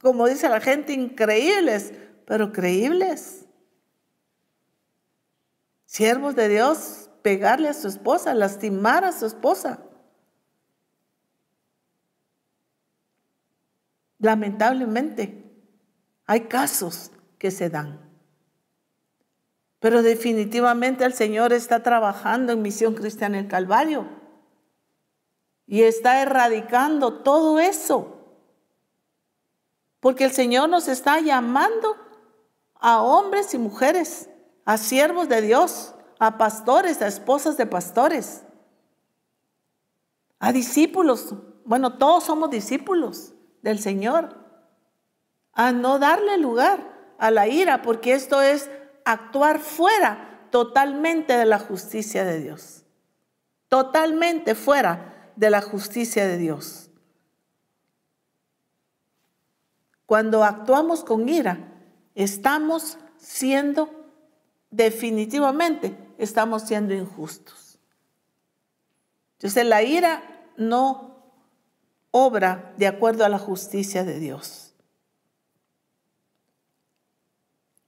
[0.00, 1.92] como dice la gente, increíbles,
[2.26, 3.44] pero creíbles.
[5.84, 9.85] Siervos de Dios, pegarle a su esposa, lastimar a su esposa.
[14.26, 15.54] Lamentablemente,
[16.26, 18.00] hay casos que se dan.
[19.78, 24.08] Pero definitivamente el Señor está trabajando en Misión Cristiana el Calvario
[25.68, 28.16] y está erradicando todo eso.
[30.00, 31.94] Porque el Señor nos está llamando
[32.74, 34.28] a hombres y mujeres,
[34.64, 38.42] a siervos de Dios, a pastores, a esposas de pastores,
[40.40, 41.32] a discípulos.
[41.64, 43.34] Bueno, todos somos discípulos
[43.66, 44.36] del Señor,
[45.52, 48.70] a no darle lugar a la ira, porque esto es
[49.04, 52.84] actuar fuera totalmente de la justicia de Dios,
[53.68, 56.90] totalmente fuera de la justicia de Dios.
[60.06, 61.58] Cuando actuamos con ira,
[62.14, 63.90] estamos siendo
[64.70, 67.80] definitivamente, estamos siendo injustos.
[69.32, 70.22] Entonces la ira
[70.56, 71.15] no
[72.10, 74.74] obra de acuerdo a la justicia de Dios.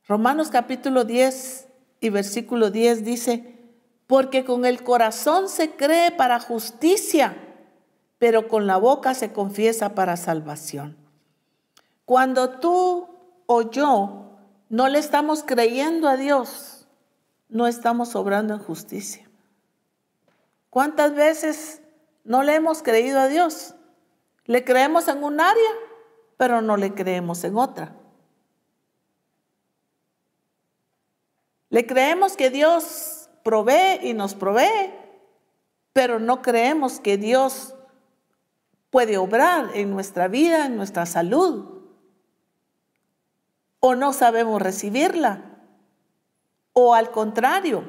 [0.06, 1.68] Romanos capítulo 10
[2.00, 3.58] y versículo 10 dice,
[4.06, 7.36] porque con el corazón se cree para justicia,
[8.18, 10.96] pero con la boca se confiesa para salvación.
[12.06, 13.06] Cuando tú
[13.44, 14.38] o yo
[14.70, 16.86] no le estamos creyendo a Dios,
[17.50, 19.28] no estamos obrando en justicia.
[20.70, 21.82] ¿Cuántas veces
[22.24, 23.74] no le hemos creído a Dios?
[24.48, 25.70] Le creemos en un área,
[26.38, 27.94] pero no le creemos en otra.
[31.68, 34.94] Le creemos que Dios provee y nos provee,
[35.92, 37.74] pero no creemos que Dios
[38.88, 41.82] puede obrar en nuestra vida, en nuestra salud.
[43.80, 45.42] O no sabemos recibirla.
[46.72, 47.84] O al contrario,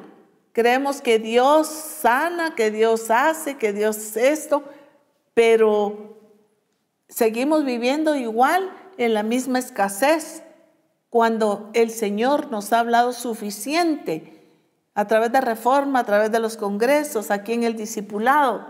[0.52, 4.66] creemos que Dios sana, que Dios hace, que Dios es esto,
[5.34, 6.19] pero
[7.10, 10.44] seguimos viviendo igual en la misma escasez
[11.10, 14.40] cuando el Señor nos ha hablado suficiente
[14.94, 18.68] a través de reforma, a través de los congresos, aquí en el discipulado,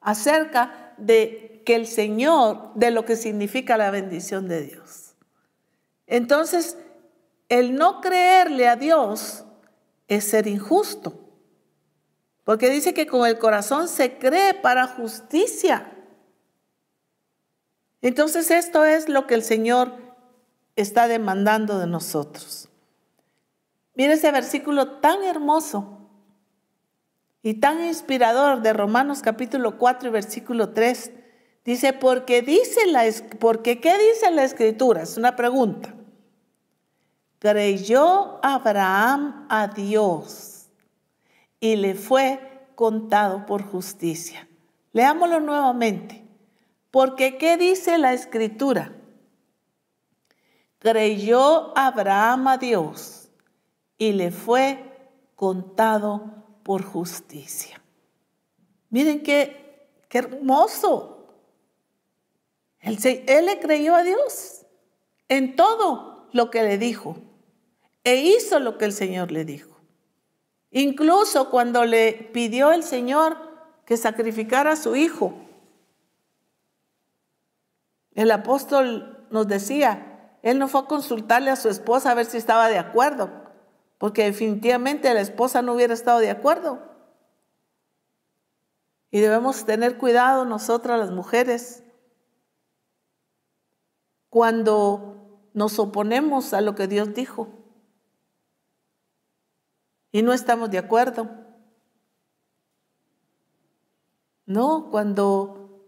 [0.00, 5.14] acerca de que el Señor, de lo que significa la bendición de Dios.
[6.06, 6.76] Entonces,
[7.48, 9.44] el no creerle a Dios
[10.08, 11.14] es ser injusto,
[12.44, 15.99] porque dice que con el corazón se cree para justicia.
[18.02, 19.92] Entonces esto es lo que el Señor
[20.76, 22.68] está demandando de nosotros.
[23.94, 25.98] Mire ese versículo tan hermoso
[27.42, 31.12] y tan inspirador de Romanos capítulo 4 y versículo 3.
[31.64, 33.04] Dice, porque dice la,
[33.38, 35.02] porque ¿qué dice la escritura?
[35.02, 35.94] Es una pregunta.
[37.38, 40.68] Creyó Abraham a Dios
[41.58, 44.48] y le fue contado por justicia.
[44.92, 46.19] Leámoslo nuevamente.
[46.90, 48.92] Porque ¿qué dice la escritura?
[50.78, 53.28] Creyó Abraham a Dios
[53.98, 54.82] y le fue
[55.36, 57.80] contado por justicia.
[58.88, 61.26] Miren qué, qué hermoso.
[62.80, 64.66] Él, él le creyó a Dios
[65.28, 67.16] en todo lo que le dijo
[68.04, 69.76] e hizo lo que el Señor le dijo.
[70.70, 73.36] Incluso cuando le pidió el Señor
[73.84, 75.34] que sacrificara a su hijo,
[78.14, 82.36] el apóstol nos decía Él no fue a consultarle a su esposa a ver si
[82.36, 83.30] estaba de acuerdo,
[83.98, 86.78] porque definitivamente la esposa no hubiera estado de acuerdo.
[89.10, 91.82] Y debemos tener cuidado nosotras las mujeres
[94.28, 97.48] cuando nos oponemos a lo que Dios dijo
[100.12, 101.28] y no estamos de acuerdo.
[104.46, 105.86] No, cuando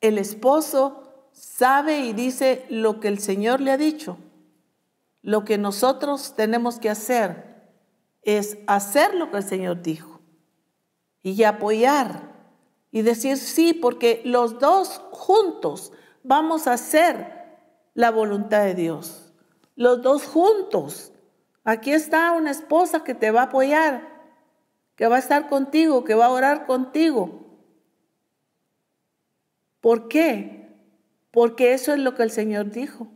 [0.00, 1.07] el esposo
[1.38, 4.18] sabe y dice lo que el Señor le ha dicho,
[5.22, 7.48] lo que nosotros tenemos que hacer
[8.22, 10.20] es hacer lo que el Señor dijo
[11.22, 12.28] y apoyar
[12.90, 17.38] y decir sí, porque los dos juntos vamos a hacer
[17.94, 19.32] la voluntad de Dios.
[19.76, 21.12] Los dos juntos.
[21.64, 24.08] Aquí está una esposa que te va a apoyar,
[24.96, 27.46] que va a estar contigo, que va a orar contigo.
[29.80, 30.57] ¿Por qué?
[31.30, 33.08] Porque eso es lo que el Señor dijo.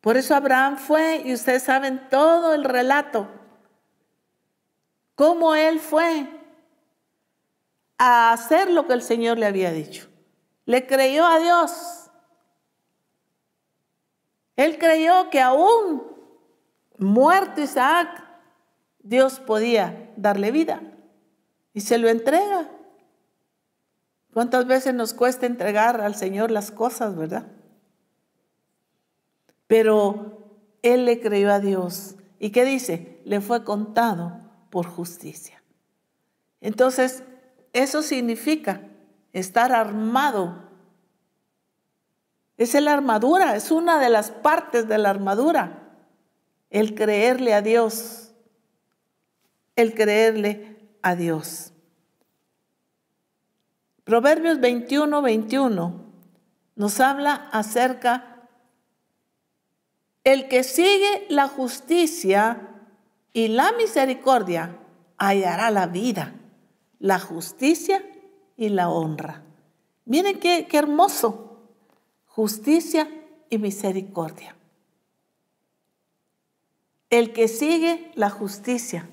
[0.00, 3.28] Por eso Abraham fue, y ustedes saben todo el relato,
[5.14, 6.26] cómo él fue
[7.98, 10.08] a hacer lo que el Señor le había dicho.
[10.64, 12.10] Le creyó a Dios.
[14.54, 16.02] Él creyó que aún
[16.98, 18.24] muerto Isaac,
[18.98, 20.82] Dios podía darle vida
[21.72, 22.68] y se lo entrega.
[24.32, 27.46] ¿Cuántas veces nos cuesta entregar al Señor las cosas, verdad?
[29.66, 32.16] Pero Él le creyó a Dios.
[32.38, 33.20] ¿Y qué dice?
[33.24, 35.62] Le fue contado por justicia.
[36.60, 37.22] Entonces,
[37.72, 38.82] eso significa
[39.32, 40.68] estar armado.
[42.56, 45.96] Es la armadura, es una de las partes de la armadura.
[46.70, 48.32] El creerle a Dios.
[49.76, 51.72] El creerle a Dios.
[54.08, 55.92] Proverbios 21, 21
[56.76, 58.48] nos habla acerca
[60.24, 62.70] el que sigue la justicia
[63.34, 64.78] y la misericordia
[65.18, 66.32] hallará la vida
[67.00, 68.02] la justicia
[68.56, 69.42] y la honra.
[70.06, 71.68] Miren qué, qué hermoso.
[72.24, 73.10] Justicia
[73.50, 74.56] y misericordia.
[77.10, 79.06] El que sigue la justicia.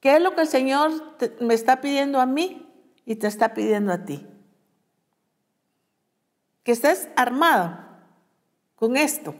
[0.00, 0.90] ¿Qué es lo que el Señor
[1.38, 2.61] me está pidiendo a mí
[3.04, 4.26] y te está pidiendo a ti?
[6.62, 7.78] Que estés armado
[8.76, 9.34] con esto.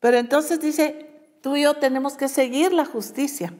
[0.00, 3.52] Pero entonces dice, tú y yo tenemos que seguir la justicia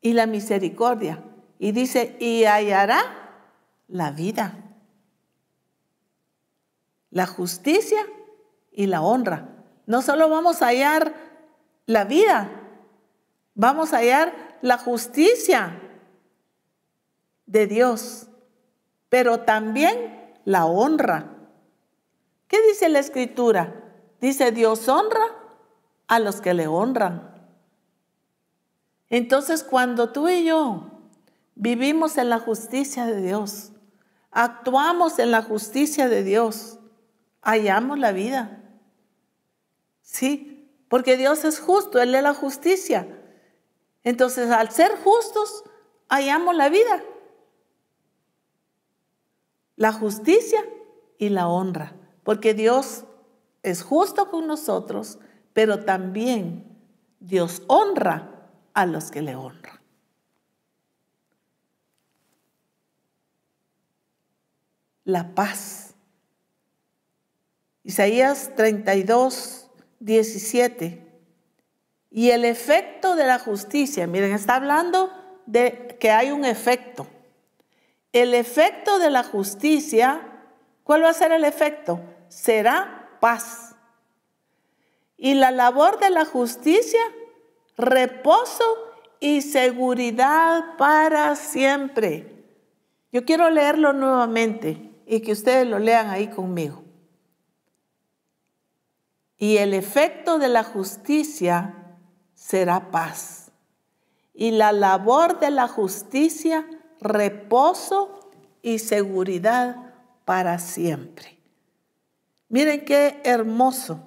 [0.00, 1.22] y la misericordia.
[1.58, 3.02] Y dice, y hallará
[3.88, 4.58] la vida,
[7.10, 8.06] la justicia
[8.72, 9.48] y la honra.
[9.86, 11.14] No solo vamos a hallar
[11.86, 12.50] la vida,
[13.54, 15.80] vamos a hallar la justicia
[17.46, 18.26] de Dios,
[19.08, 21.32] pero también la honra.
[22.48, 23.82] ¿Qué dice la escritura?
[24.20, 25.26] Dice, Dios honra
[26.08, 27.34] a los que le honran.
[29.08, 30.90] Entonces cuando tú y yo
[31.54, 33.72] vivimos en la justicia de Dios,
[34.30, 36.78] actuamos en la justicia de Dios,
[37.42, 38.62] hallamos la vida.
[40.02, 43.08] Sí, porque Dios es justo, Él es la justicia.
[44.02, 45.64] Entonces al ser justos,
[46.08, 47.02] hallamos la vida.
[49.76, 50.64] La justicia
[51.18, 53.04] y la honra, porque Dios
[53.62, 55.18] es justo con nosotros,
[55.52, 56.64] pero también
[57.20, 59.78] Dios honra a los que le honran.
[65.04, 65.94] La paz.
[67.84, 69.70] Isaías 32,
[70.00, 71.06] 17.
[72.10, 75.10] Y el efecto de la justicia, miren, está hablando
[75.46, 77.06] de que hay un efecto.
[78.16, 80.22] El efecto de la justicia,
[80.84, 82.00] ¿cuál va a ser el efecto?
[82.28, 83.76] Será paz.
[85.18, 87.02] Y la labor de la justicia
[87.76, 88.64] reposo
[89.20, 92.42] y seguridad para siempre.
[93.12, 96.84] Yo quiero leerlo nuevamente y que ustedes lo lean ahí conmigo.
[99.36, 101.98] Y el efecto de la justicia
[102.32, 103.52] será paz.
[104.32, 106.66] Y la labor de la justicia,
[107.00, 108.30] reposo
[108.62, 109.94] y seguridad
[110.24, 111.38] para siempre.
[112.48, 114.00] Miren qué hermoso.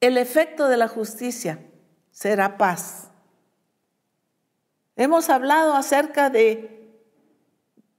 [0.00, 1.58] El efecto de la justicia
[2.10, 3.10] será paz.
[4.96, 6.78] Hemos hablado acerca de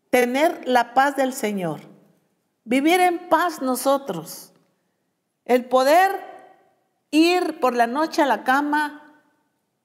[0.10, 1.82] tener la paz del Señor,
[2.64, 4.54] vivir en paz nosotros,
[5.46, 6.12] el poder
[7.12, 9.09] ir por la noche a la cama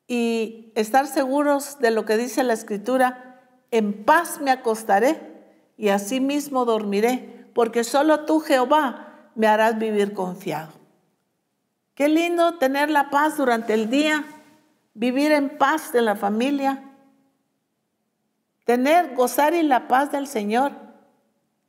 [0.06, 3.40] y estar seguros de lo que dice la Escritura,
[3.70, 5.34] en paz me acostaré
[5.76, 10.72] y así mismo dormiré, porque solo tú, Jehová, me harás vivir confiado.
[11.94, 14.24] Qué lindo tener la paz durante el día,
[14.94, 16.82] vivir en paz en la familia,
[18.64, 20.72] tener, gozar en la paz del Señor,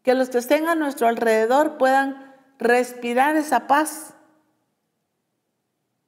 [0.02, 4.14] que los que estén a nuestro alrededor puedan respirar esa paz,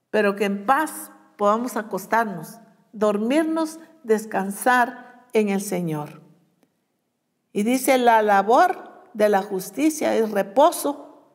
[0.09, 2.59] pero que en paz podamos acostarnos,
[2.91, 6.21] dormirnos, descansar en el Señor.
[7.53, 11.31] Y dice, la labor de la justicia es reposo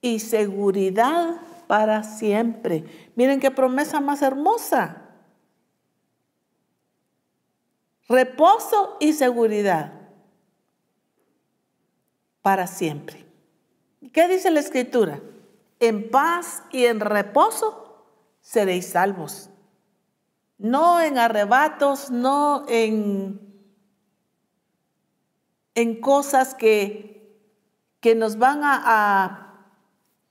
[0.00, 2.84] y seguridad para siempre.
[3.16, 5.02] Miren qué promesa más hermosa.
[8.08, 9.92] Reposo y seguridad
[12.40, 13.26] para siempre.
[14.12, 15.20] ¿Qué dice la escritura?
[15.80, 17.85] En paz y en reposo
[18.46, 19.50] seréis salvos.
[20.56, 23.40] No en arrebatos, no en,
[25.74, 27.36] en cosas que,
[28.00, 29.66] que nos van a,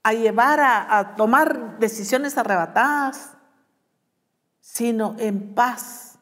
[0.02, 3.34] a, llevar a, a tomar decisiones arrebatadas,
[4.60, 6.18] sino en paz,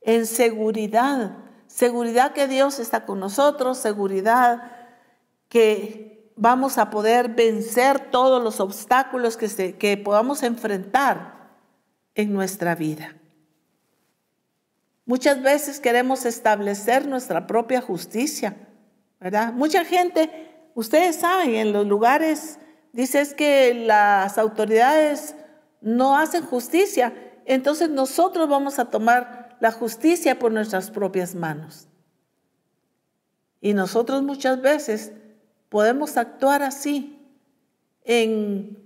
[0.00, 1.38] en seguridad.
[1.68, 4.72] Seguridad que Dios está con nosotros, seguridad
[5.48, 11.54] que vamos a poder vencer todos los obstáculos que, que podamos enfrentar
[12.14, 13.14] en nuestra vida.
[15.06, 18.56] Muchas veces queremos establecer nuestra propia justicia,
[19.20, 19.52] ¿verdad?
[19.52, 22.58] Mucha gente, ustedes saben, en los lugares,
[22.92, 25.34] dice que las autoridades
[25.82, 27.12] no hacen justicia,
[27.44, 31.88] entonces nosotros vamos a tomar la justicia por nuestras propias manos.
[33.60, 35.12] Y nosotros muchas veces
[35.74, 37.18] podemos actuar así,
[38.04, 38.78] en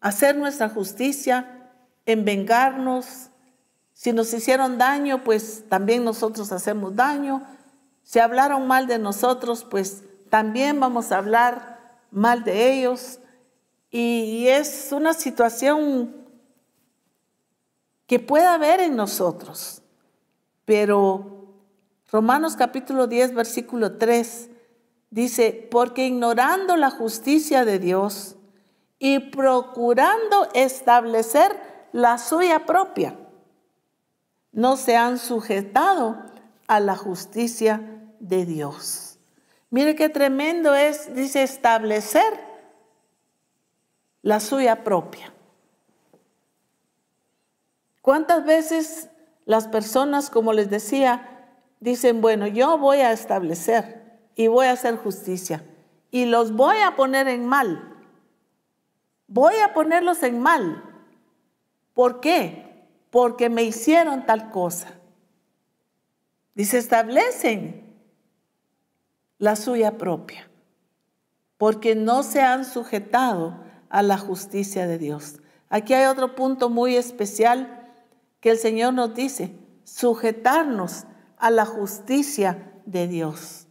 [0.00, 1.72] hacer nuestra justicia,
[2.04, 3.30] en vengarnos.
[3.94, 7.44] Si nos hicieron daño, pues también nosotros hacemos daño.
[8.04, 11.80] Si hablaron mal de nosotros, pues también vamos a hablar
[12.12, 13.18] mal de ellos.
[13.90, 16.14] Y, es una situación
[18.06, 19.82] que puede haber en nosotros.
[20.64, 21.56] Pero
[22.12, 24.50] Romanos capítulo 10, versículo 3
[25.10, 28.36] Dice, porque ignorando la justicia de Dios
[28.98, 31.60] y procurando establecer
[31.92, 33.16] la suya propia,
[34.52, 36.16] no se han sujetado
[36.66, 37.82] a la justicia
[38.20, 39.18] de Dios.
[39.70, 42.40] Mire qué tremendo es, dice, establecer
[44.22, 45.32] la suya propia.
[48.00, 49.08] ¿Cuántas veces
[49.44, 51.48] las personas, como les decía,
[51.80, 54.05] dicen, bueno, yo voy a establecer?
[54.36, 55.64] Y voy a hacer justicia.
[56.10, 57.96] Y los voy a poner en mal.
[59.26, 60.84] Voy a ponerlos en mal.
[61.94, 62.86] ¿Por qué?
[63.10, 64.94] Porque me hicieron tal cosa.
[66.54, 67.82] Dice, establecen
[69.38, 70.48] la suya propia,
[71.58, 73.58] porque no se han sujetado
[73.88, 75.40] a la justicia de Dios.
[75.68, 77.90] Aquí hay otro punto muy especial
[78.40, 81.04] que el Señor nos dice, sujetarnos
[81.36, 83.65] a la justicia de Dios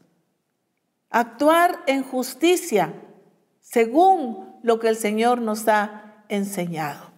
[1.16, 2.94] actuar en justicia
[3.62, 7.10] según lo que el Señor nos ha enseñado.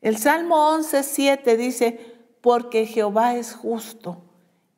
[0.00, 4.22] El Salmo 11.7 dice, porque Jehová es justo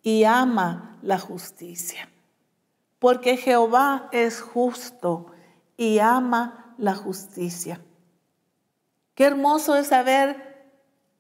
[0.03, 2.09] y ama la justicia.
[2.99, 5.27] Porque Jehová es justo
[5.77, 7.83] y ama la justicia.
[9.14, 10.72] Qué hermoso es saber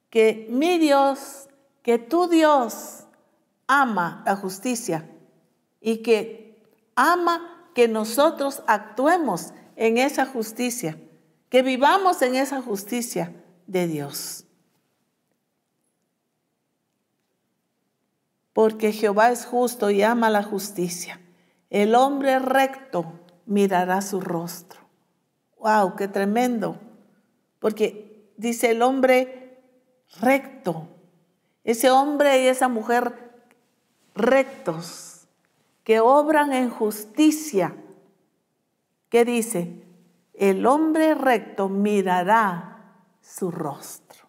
[0.08, 1.50] que mi Dios,
[1.82, 3.04] que tu Dios
[3.66, 5.06] ama la justicia
[5.82, 6.43] y que
[6.96, 10.98] ama que nosotros actuemos en esa justicia,
[11.48, 13.32] que vivamos en esa justicia
[13.66, 14.44] de Dios.
[18.52, 21.20] Porque Jehová es justo y ama la justicia.
[21.70, 24.80] El hombre recto mirará su rostro.
[25.58, 25.96] ¡Wow!
[25.96, 26.78] ¡Qué tremendo!
[27.58, 29.60] Porque dice el hombre
[30.20, 30.88] recto.
[31.64, 33.32] Ese hombre y esa mujer
[34.14, 35.13] rectos
[35.84, 37.76] que obran en justicia.
[39.10, 39.84] ¿Qué dice?
[40.32, 44.24] El hombre recto mirará su rostro.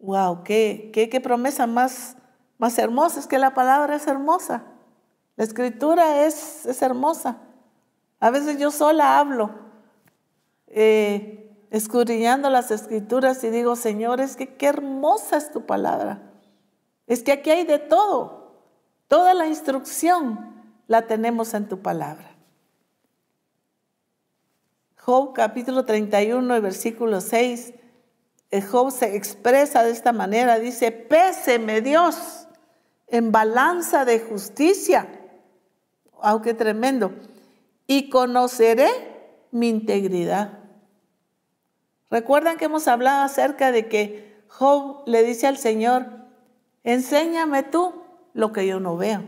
[0.00, 2.16] Wow, qué, qué, promesa más,
[2.58, 3.20] más hermosa.
[3.20, 4.64] Es que la palabra es hermosa.
[5.36, 7.38] La escritura es, es hermosa.
[8.18, 9.50] A veces yo sola hablo,
[10.68, 16.35] eh, escudriñando las escrituras y digo, Señor, es que qué hermosa es tu palabra.
[17.06, 18.54] Es que aquí hay de todo.
[19.08, 20.54] Toda la instrucción
[20.88, 22.36] la tenemos en tu palabra.
[24.98, 27.74] Job capítulo 31, versículo 6.
[28.50, 30.58] Eh, Job se expresa de esta manera.
[30.58, 32.48] Dice, péseme Dios
[33.06, 35.08] en balanza de justicia.
[36.20, 37.12] Aunque tremendo.
[37.88, 38.88] y conoceré
[39.52, 40.58] mi integridad.
[42.10, 46.25] Recuerdan que hemos hablado acerca de que Job le dice al Señor,
[46.86, 49.22] enséñame tú lo que yo no veo.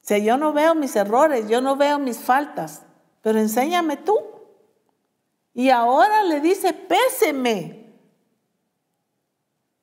[0.00, 2.82] Si yo no veo mis errores, yo no veo mis faltas,
[3.20, 4.16] pero enséñame tú.
[5.52, 7.92] Y ahora le dice, péseme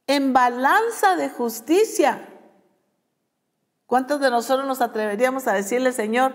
[0.08, 2.28] en balanza de justicia.
[3.86, 6.34] ¿Cuántos de nosotros nos atreveríamos a decirle, Señor,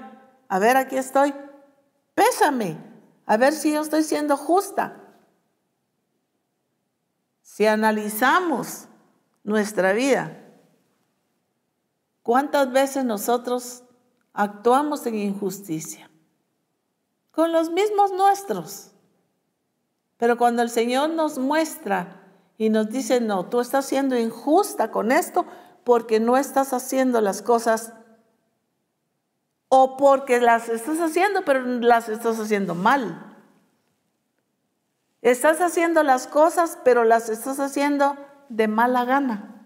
[0.49, 1.35] a ver, aquí estoy,
[2.14, 2.76] pésame,
[3.26, 4.97] a ver si yo estoy siendo justa?
[7.43, 8.87] Si analizamos
[9.43, 10.38] nuestra vida,
[12.22, 13.84] ¿cuántas veces nosotros
[14.32, 16.11] actuamos en injusticia?
[17.30, 18.93] Con los mismos nuestros.
[20.16, 22.20] Pero cuando el Señor nos muestra
[22.59, 25.47] y nos dice, no, tú estás siendo injusta con esto
[25.84, 27.95] porque no estás haciendo las cosas
[29.68, 33.36] o porque las estás haciendo, pero las estás haciendo mal.
[35.22, 38.16] Estás haciendo las cosas, pero las estás haciendo
[38.51, 39.64] de mala gana.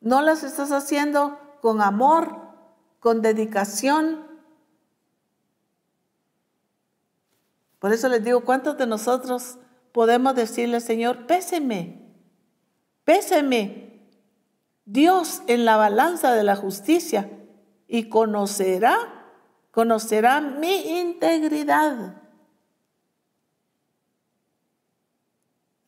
[0.00, 2.40] No las estás haciendo con amor,
[2.98, 4.26] con dedicación.
[7.78, 9.58] Por eso les digo, ¿cuántos de nosotros
[9.92, 12.16] podemos decirle, Señor, péseme,
[13.04, 14.08] péseme
[14.84, 17.30] Dios en la balanza de la justicia
[17.86, 18.96] y conocerá,
[19.70, 22.21] conocerá mi integridad?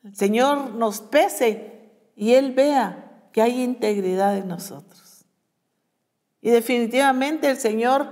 [0.05, 5.25] El Señor nos pese y Él vea que hay integridad en nosotros.
[6.41, 8.07] Y definitivamente el Señor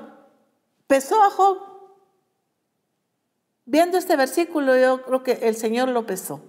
[0.87, 1.59] pesó a Job.
[3.65, 6.41] Viendo este versículo, yo creo que el Señor lo pesó,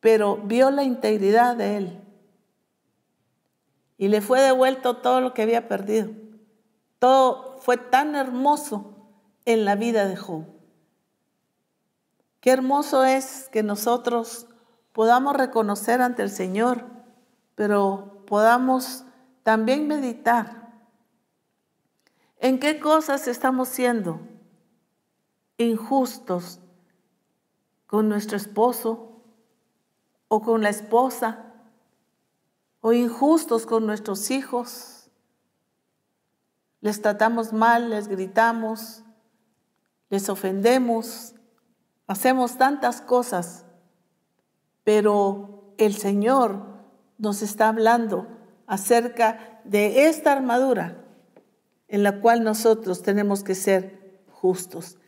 [0.00, 2.02] pero vio la integridad de Él
[4.02, 6.10] y le fue devuelto todo lo que había perdido.
[6.98, 8.96] Todo fue tan hermoso
[9.44, 10.44] en la vida de Job.
[12.42, 14.48] Qué hermoso es que nosotros
[14.92, 16.84] podamos reconocer ante el Señor,
[17.54, 19.04] pero podamos
[19.44, 20.72] también meditar
[22.38, 24.20] en qué cosas estamos siendo
[25.56, 26.58] injustos
[27.86, 29.22] con nuestro esposo
[30.26, 31.44] o con la esposa
[32.80, 35.12] o injustos con nuestros hijos.
[36.80, 39.04] Les tratamos mal, les gritamos,
[40.10, 41.36] les ofendemos,
[42.12, 43.64] Hacemos tantas cosas,
[44.84, 46.62] pero el Señor
[47.16, 48.28] nos está hablando
[48.66, 51.06] acerca de esta armadura
[51.88, 54.98] en la cual nosotros tenemos que ser justos.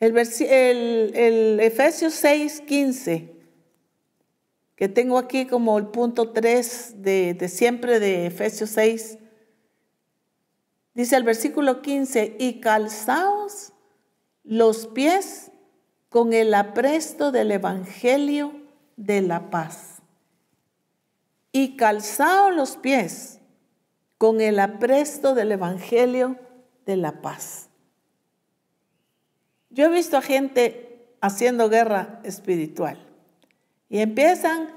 [0.00, 3.36] El, el, Efesios 6, 15,
[4.76, 9.18] que tengo aquí como el punto 3 de, de siempre de Efesios 6,
[10.94, 13.74] dice el versículo 15, y calzaos
[14.42, 15.52] los pies
[16.16, 18.54] con el apresto del Evangelio
[18.96, 20.00] de la paz.
[21.52, 23.40] Y calzado los pies
[24.16, 26.38] con el apresto del Evangelio
[26.86, 27.68] de la paz.
[29.68, 32.96] Yo he visto a gente haciendo guerra espiritual
[33.90, 34.70] y empiezan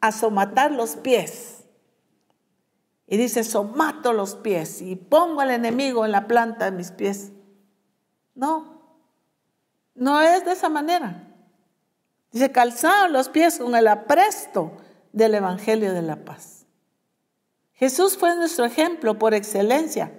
[0.00, 1.66] a somatar los pies.
[3.06, 7.30] Y dice, somato los pies y pongo al enemigo en la planta de mis pies.
[8.34, 8.79] No,
[10.00, 11.28] no es de esa manera.
[12.32, 14.72] Dice, calzados los pies con el apresto
[15.12, 16.64] del Evangelio de la paz.
[17.74, 20.10] Jesús fue nuestro ejemplo por excelencia.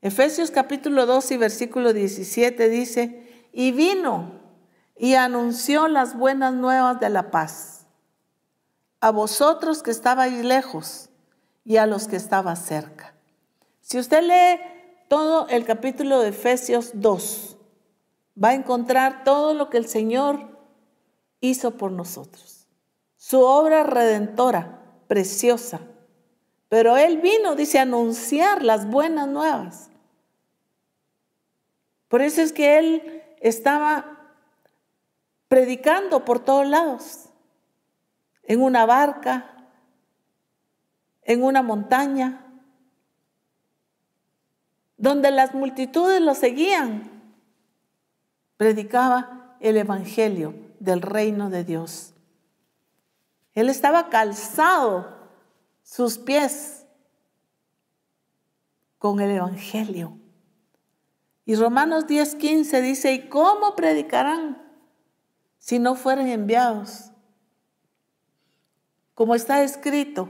[0.00, 4.40] Efesios capítulo 2 y versículo 17 dice, y vino
[4.96, 7.86] y anunció las buenas nuevas de la paz
[9.00, 11.08] a vosotros que estabais lejos
[11.64, 13.12] y a los que estaban cerca.
[13.80, 14.60] Si usted lee
[15.08, 17.56] todo el capítulo de Efesios 2,
[18.42, 20.48] va a encontrar todo lo que el Señor
[21.40, 22.66] hizo por nosotros.
[23.16, 25.80] Su obra redentora, preciosa.
[26.68, 29.90] Pero Él vino, dice, a anunciar las buenas nuevas.
[32.08, 34.34] Por eso es que Él estaba
[35.48, 37.26] predicando por todos lados,
[38.44, 39.68] en una barca,
[41.22, 42.46] en una montaña,
[44.96, 47.09] donde las multitudes lo seguían
[48.60, 52.12] predicaba el Evangelio del reino de Dios.
[53.54, 55.16] Él estaba calzado
[55.82, 56.84] sus pies
[58.98, 60.18] con el Evangelio.
[61.46, 64.62] Y Romanos 10:15 dice, ¿y cómo predicarán
[65.58, 67.12] si no fueren enviados?
[69.14, 70.28] Como está escrito,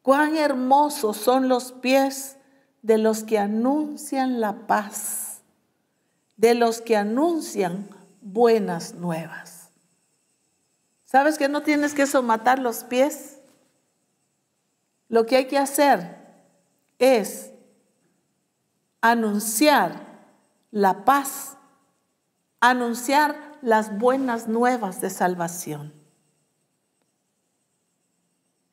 [0.00, 2.38] cuán hermosos son los pies
[2.80, 5.35] de los que anuncian la paz,
[6.36, 7.88] de los que anuncian
[8.20, 9.70] buenas nuevas.
[11.04, 13.38] ¿Sabes que no tienes que somatar los pies?
[15.08, 16.16] Lo que hay que hacer
[16.98, 17.52] es
[19.00, 20.06] anunciar
[20.70, 21.56] la paz,
[22.60, 25.94] anunciar las buenas nuevas de salvación.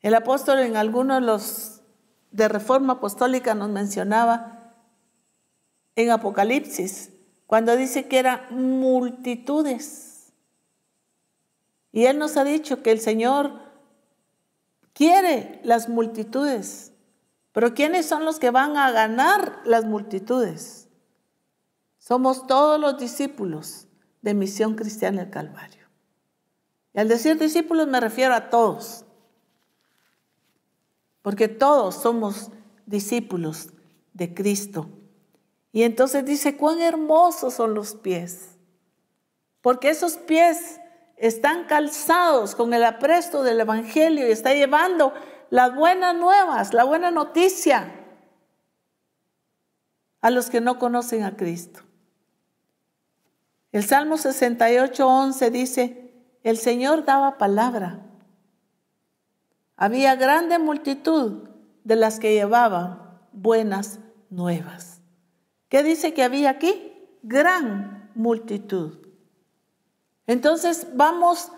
[0.00, 1.80] El apóstol en algunos de los
[2.30, 4.74] de reforma apostólica nos mencionaba
[5.94, 7.13] en Apocalipsis,
[7.54, 10.32] cuando dice que eran multitudes.
[11.92, 13.60] Y Él nos ha dicho que el Señor
[14.92, 16.92] quiere las multitudes.
[17.52, 20.88] Pero ¿quiénes son los que van a ganar las multitudes?
[22.00, 23.86] Somos todos los discípulos
[24.20, 25.86] de Misión Cristiana del Calvario.
[26.92, 29.04] Y al decir discípulos me refiero a todos,
[31.22, 32.50] porque todos somos
[32.84, 33.68] discípulos
[34.12, 34.88] de Cristo.
[35.74, 38.50] Y entonces dice, cuán hermosos son los pies,
[39.60, 40.80] porque esos pies
[41.16, 45.12] están calzados con el apresto del Evangelio y está llevando
[45.50, 47.92] las buenas nuevas, la buena noticia
[50.20, 51.80] a los que no conocen a Cristo.
[53.72, 56.14] El Salmo 68, 11 dice,
[56.44, 57.98] el Señor daba palabra.
[59.76, 61.48] Había grande multitud
[61.82, 63.98] de las que llevaban buenas
[64.30, 64.93] nuevas.
[65.74, 66.92] ¿Qué dice que había aquí?
[67.24, 69.08] Gran multitud.
[70.28, 71.50] Entonces vamos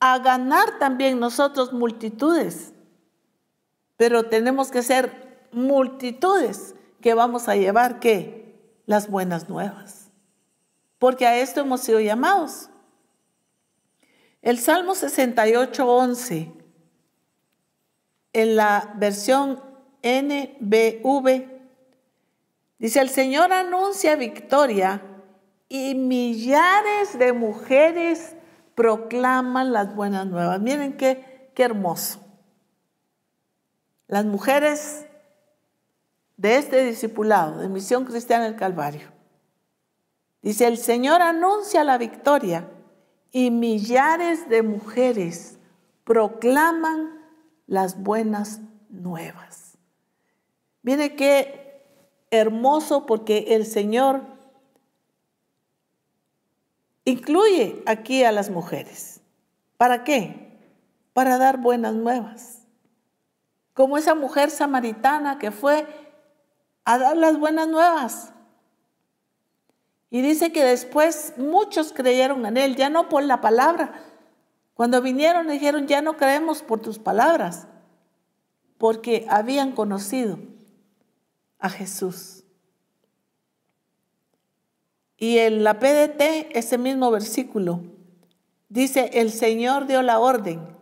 [0.00, 2.74] a ganar también nosotros multitudes
[3.98, 8.54] pero tenemos que ser multitudes que vamos a llevar qué?
[8.86, 10.10] Las buenas nuevas.
[10.98, 12.70] Porque a esto hemos sido llamados.
[14.40, 16.52] El Salmo 68, 11,
[18.34, 19.60] en la versión
[20.04, 21.57] NBV,
[22.78, 25.02] dice, el Señor anuncia victoria
[25.68, 28.34] y millares de mujeres
[28.74, 30.60] proclaman las buenas nuevas.
[30.60, 32.20] Miren qué, qué hermoso.
[34.06, 35.06] Las mujeres
[36.36, 39.08] de este discipulado de Misión Cristiana del Calvario.
[40.40, 42.70] Dice, el Señor anuncia la victoria
[43.32, 45.58] y millares de mujeres
[46.04, 47.20] proclaman
[47.66, 49.76] las buenas nuevas.
[50.82, 51.67] Mire qué
[52.30, 54.22] hermoso porque el Señor
[57.04, 59.20] incluye aquí a las mujeres.
[59.76, 60.58] ¿Para qué?
[61.12, 62.58] Para dar buenas nuevas
[63.78, 65.86] como esa mujer samaritana que fue
[66.84, 68.32] a dar las buenas nuevas.
[70.10, 73.92] Y dice que después muchos creyeron en él, ya no por la palabra.
[74.74, 77.68] Cuando vinieron dijeron, ya no creemos por tus palabras,
[78.78, 80.40] porque habían conocido
[81.58, 82.44] a Jesús.
[85.16, 87.82] Y en la PDT, ese mismo versículo,
[88.68, 90.76] dice, el Señor dio la orden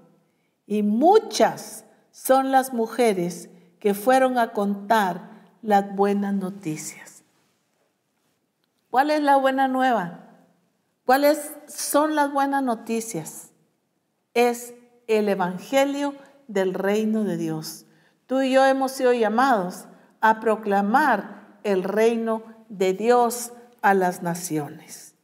[0.66, 3.48] y muchas son las mujeres
[3.80, 5.30] que fueron a contar
[5.62, 7.22] las buenas noticias.
[8.90, 10.26] ¿Cuál es la buena nueva?
[11.06, 13.52] ¿Cuáles son las buenas noticias?
[14.34, 14.74] Es
[15.06, 16.14] el Evangelio
[16.48, 17.86] del reino de Dios.
[18.26, 19.86] Tú y yo hemos sido llamados
[20.28, 25.14] a proclamar el reino de Dios a las naciones.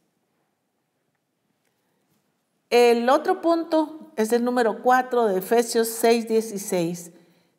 [2.69, 7.11] El otro punto es el número 4 de Efesios 6, 16.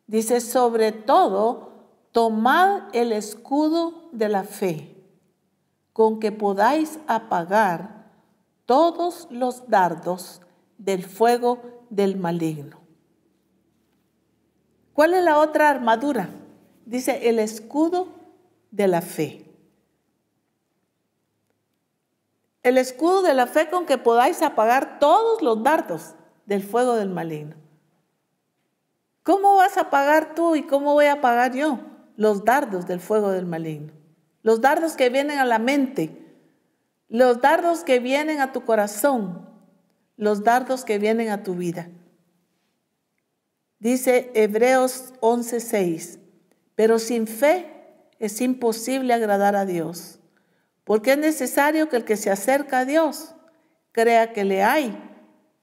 [0.07, 1.69] Dice, sobre todo,
[2.11, 4.95] tomad el escudo de la fe,
[5.93, 8.11] con que podáis apagar
[8.65, 10.41] todos los dardos
[10.79, 12.79] del fuego del maligno.
[14.93, 16.29] ¿Cuál es la otra armadura?
[16.85, 18.07] Dice el escudo
[18.71, 19.45] de la fe.
[22.61, 26.15] El escudo de la fe con que podáis apagar todos los dardos
[26.45, 27.55] del fuego del maligno.
[29.23, 31.79] ¿Cómo vas a pagar tú y cómo voy a pagar yo
[32.15, 33.91] los dardos del fuego del maligno?
[34.43, 36.25] Los dardos que vienen a la mente,
[37.09, 39.49] los dardos que vienen a tu corazón,
[40.17, 41.89] los dardos que vienen a tu vida.
[43.79, 46.19] Dice Hebreos 11:6,
[46.75, 47.71] pero sin fe
[48.19, 50.19] es imposible agradar a Dios,
[50.83, 53.33] porque es necesario que el que se acerca a Dios
[53.91, 54.97] crea que le hay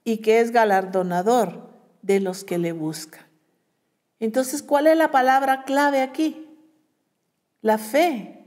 [0.04, 1.70] y que es galardonador
[2.02, 3.26] de los que le buscan.
[4.18, 6.48] Entonces, ¿cuál es la palabra clave aquí?
[7.60, 8.44] La fe.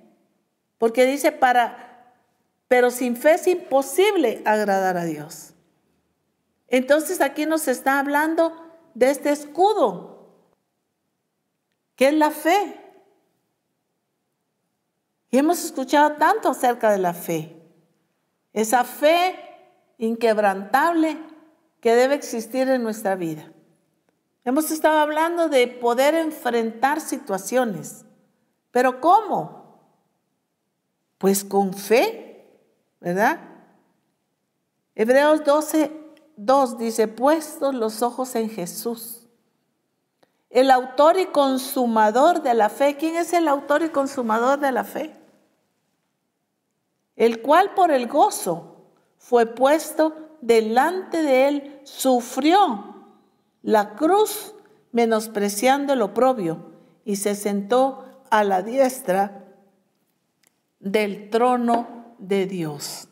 [0.78, 2.13] Porque dice para,
[2.68, 5.53] pero sin fe es imposible agradar a Dios.
[6.68, 8.53] Entonces aquí nos está hablando
[8.93, 10.14] de este escudo,
[11.96, 12.82] que es la fe.
[15.30, 17.56] Y hemos escuchado tanto acerca de la fe.
[18.54, 19.36] Esa fe
[19.98, 21.18] inquebrantable
[21.82, 23.52] que debe existir en nuestra vida.
[24.43, 28.06] Hemos estado hablando de poder enfrentar situaciones.
[28.72, 29.80] ¿Pero cómo?
[31.18, 32.48] Pues con fe,
[33.00, 33.39] ¿verdad?
[34.93, 35.91] Hebreos 12,
[36.38, 39.24] 2 dice, puestos los ojos en Jesús,
[40.50, 42.98] el autor y consumador de la fe.
[42.98, 45.16] ¿Quién es el autor y consumador de la fe?
[47.16, 48.76] El cual por el gozo
[49.18, 52.96] fue puesto delante de él, sufrió
[53.64, 54.54] la cruz,
[54.91, 56.72] menospreciando el oprobio,
[57.04, 59.46] y se sentó a la diestra
[60.80, 63.08] del trono de Dios.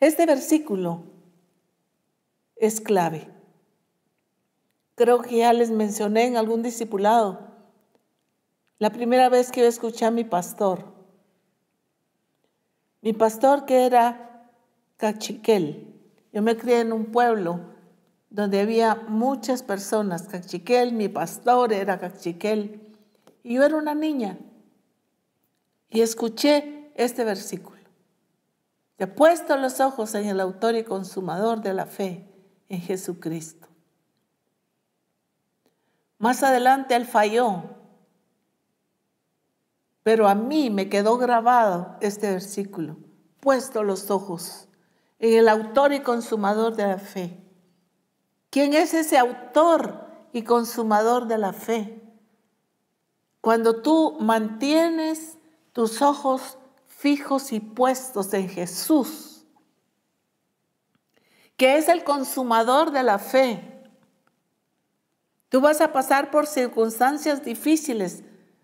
[0.00, 1.02] Este versículo
[2.60, 3.28] es clave.
[4.94, 7.40] Creo que ya les mencioné en algún discipulado.
[8.78, 10.84] La primera vez que yo escuché a mi pastor,
[13.00, 14.50] mi pastor que era
[14.98, 15.86] Cachiquel.
[16.32, 17.60] Yo me crié en un pueblo
[18.28, 20.28] donde había muchas personas.
[20.28, 22.94] Cachiquel, mi pastor era Cachiquel.
[23.42, 24.38] Y yo era una niña.
[25.88, 27.80] Y escuché este versículo.
[28.98, 32.29] He puesto los ojos en el autor y consumador de la fe,
[32.70, 33.68] en Jesucristo.
[36.18, 37.64] Más adelante él falló,
[40.02, 42.96] pero a mí me quedó grabado este versículo.
[43.40, 44.68] Puesto los ojos
[45.18, 47.38] en el autor y consumador de la fe.
[48.50, 52.02] ¿Quién es ese autor y consumador de la fe?
[53.40, 55.38] Cuando tú mantienes
[55.72, 59.29] tus ojos fijos y puestos en Jesús,
[61.60, 63.60] que es el consumador de la fe,
[65.50, 68.22] tú vas a pasar por circunstancias difíciles,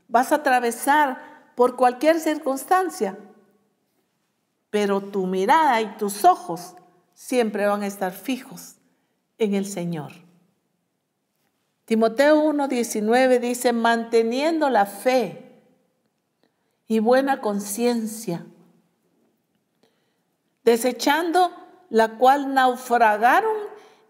[0.09, 3.19] vas a atravesar por cualquier circunstancia,
[4.71, 6.75] pero tu mirada y tus ojos
[7.13, 8.77] siempre van a estar fijos
[9.37, 10.13] en el Señor.
[11.85, 15.61] Timoteo 1:19 dice, manteniendo la fe
[16.89, 18.47] y buena conciencia,
[20.65, 23.57] desechando la cual naufragaron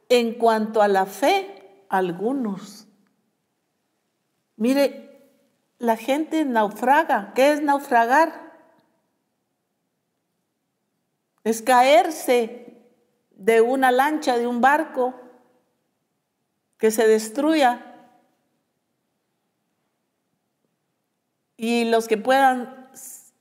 [0.08, 2.86] en cuanto a la fe algunos.
[4.56, 5.30] Mire,
[5.78, 7.32] la gente naufraga.
[7.34, 8.46] ¿Qué es naufragar?
[11.46, 12.82] es caerse
[13.36, 15.14] de una lancha, de un barco,
[16.76, 17.94] que se destruya.
[21.56, 22.90] Y los que puedan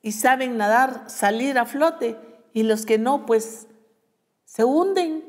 [0.04, 2.16] y saben nadar, salir a flote,
[2.54, 3.68] y los que no, pues
[4.56, 5.26] se hunden.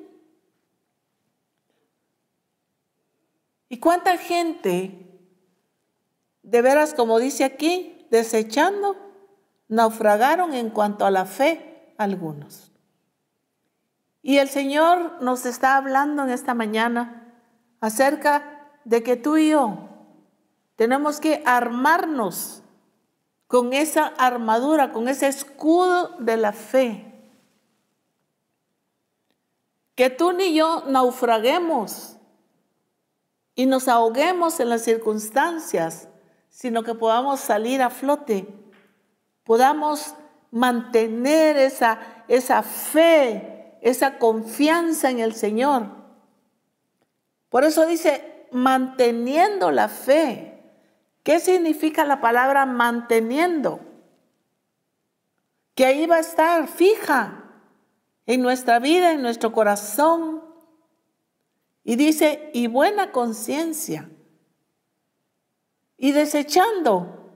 [3.69, 5.21] ¿Y cuánta gente,
[6.43, 8.97] de veras, como dice aquí, desechando,
[9.67, 11.73] naufragaron en cuanto a la fe?
[11.99, 12.73] algunos.
[14.23, 17.33] Y el Señor nos está hablando en esta mañana
[17.81, 19.89] acerca de que tú y yo
[20.77, 22.63] tenemos que armarnos
[23.47, 27.06] con esa armadura, con ese escudo de la fe.
[29.97, 32.19] Que tú ni yo naufraguemos
[33.55, 36.09] y nos ahoguemos en las circunstancias,
[36.51, 38.47] sino que podamos salir a flote,
[39.43, 40.15] podamos
[40.51, 41.99] mantener esa,
[42.29, 45.87] esa fe, esa confianza en el Señor.
[47.49, 50.63] Por eso dice, manteniendo la fe.
[51.23, 53.81] ¿Qué significa la palabra manteniendo?
[55.75, 57.46] Que ahí va a estar fija
[58.27, 60.43] en nuestra vida, en nuestro corazón.
[61.85, 64.11] Y dice, y buena conciencia.
[65.97, 67.31] Y desechando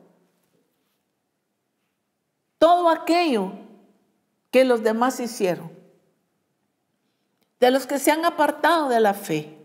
[2.59, 3.53] todo aquello
[4.51, 5.73] que los demás hicieron,
[7.59, 9.57] de los que se han apartado de la fe,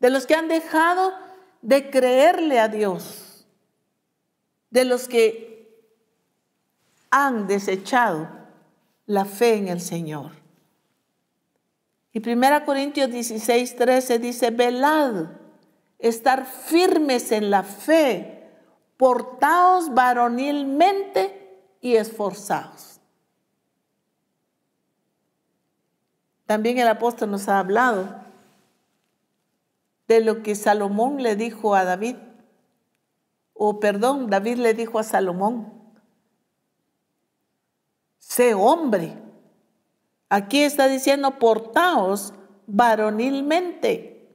[0.00, 1.14] de los que han dejado
[1.62, 3.46] de creerle a Dios,
[4.70, 5.56] de los que
[7.10, 8.28] han desechado
[9.06, 10.45] la fe en el Señor.
[12.16, 15.32] Y 1 Corintios 16, 13 dice, velad,
[15.98, 18.48] estar firmes en la fe,
[18.96, 23.02] portaos varonilmente y esforzados.
[26.46, 28.18] También el apóstol nos ha hablado
[30.08, 32.16] de lo que Salomón le dijo a David,
[33.52, 35.70] o perdón, David le dijo a Salomón,
[38.18, 39.25] sé hombre.
[40.28, 42.34] Aquí está diciendo, portaos
[42.66, 44.28] varonilmente,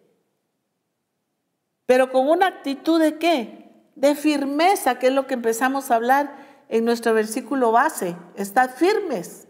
[1.86, 3.62] pero con una actitud de qué?
[3.96, 6.36] de firmeza, que es lo que empezamos a hablar
[6.70, 8.16] en nuestro versículo base.
[8.36, 9.48] Estad firmes.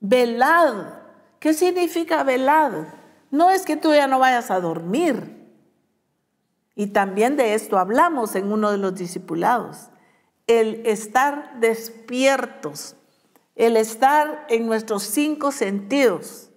[0.00, 0.86] Velad.
[1.38, 2.86] ¿Qué significa velad?
[3.30, 5.42] No es que tú ya no vayas a dormir.
[6.74, 9.88] Y también de esto hablamos en uno de los discipulados.
[10.46, 12.96] El estar despiertos,
[13.54, 16.50] el estar en nuestros cinco sentidos,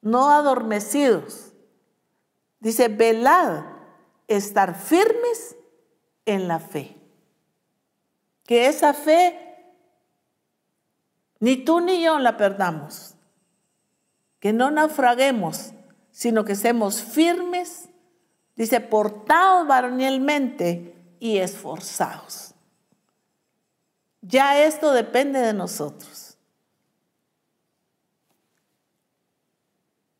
[0.00, 1.52] no adormecidos.
[2.60, 3.64] Dice, velad,
[4.28, 5.56] estar firmes
[6.26, 6.96] en la fe.
[8.44, 9.48] Que esa fe
[11.40, 13.14] ni tú ni yo la perdamos.
[14.40, 15.72] Que no naufraguemos,
[16.10, 17.88] sino que seamos firmes,
[18.56, 22.47] dice, portados varonilmente y esforzados.
[24.20, 26.36] Ya esto depende de nosotros.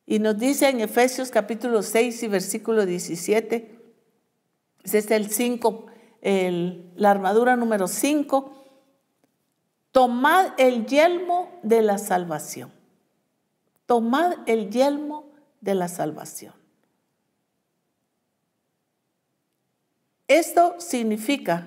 [0.06, 3.78] Y nos dice en Efesios capítulo 6 y versículo 17,
[4.84, 5.86] ese es el 5,
[6.22, 8.54] la armadura número 5.
[9.92, 12.72] Tomad el yelmo de la salvación.
[13.84, 15.30] Tomad el yelmo
[15.60, 16.54] de la salvación.
[20.26, 21.66] Esto significa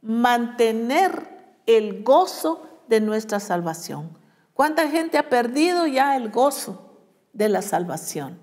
[0.00, 1.31] mantener
[1.66, 4.16] el gozo de nuestra salvación.
[4.54, 6.98] ¿Cuánta gente ha perdido ya el gozo
[7.32, 8.38] de la salvación?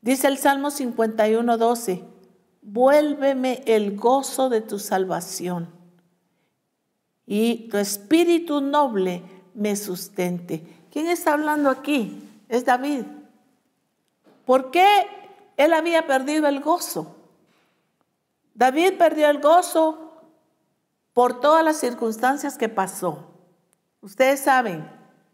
[0.00, 2.04] Dice el Salmo 51, 12,
[2.62, 5.68] vuélveme el gozo de tu salvación
[7.26, 9.22] y tu espíritu noble
[9.54, 10.86] me sustente.
[10.90, 12.22] ¿Quién está hablando aquí?
[12.48, 13.04] Es David.
[14.44, 14.86] ¿Por qué
[15.56, 17.16] él había perdido el gozo?
[18.54, 20.01] David perdió el gozo
[21.12, 23.30] por todas las circunstancias que pasó.
[24.00, 24.90] Ustedes saben,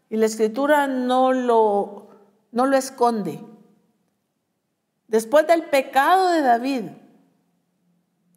[0.09, 2.09] y la escritura no lo,
[2.51, 3.43] no lo esconde.
[5.07, 6.83] Después del pecado de David,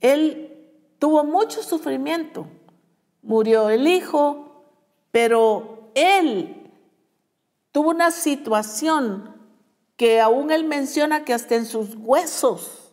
[0.01, 0.52] él
[0.98, 2.47] tuvo mucho sufrimiento.
[3.23, 4.64] Murió el hijo,
[5.10, 6.70] pero él
[7.73, 9.35] tuvo una situación
[9.97, 12.93] que aún él menciona que hasta en sus huesos.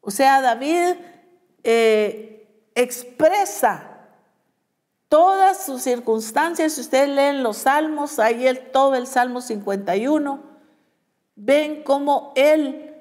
[0.00, 0.96] O sea, David
[1.62, 2.39] eh,
[2.82, 3.90] expresa
[5.08, 6.74] todas sus circunstancias.
[6.74, 10.42] Si ustedes leen los salmos, ahí el, todo el Salmo 51,
[11.36, 12.94] ven cómo él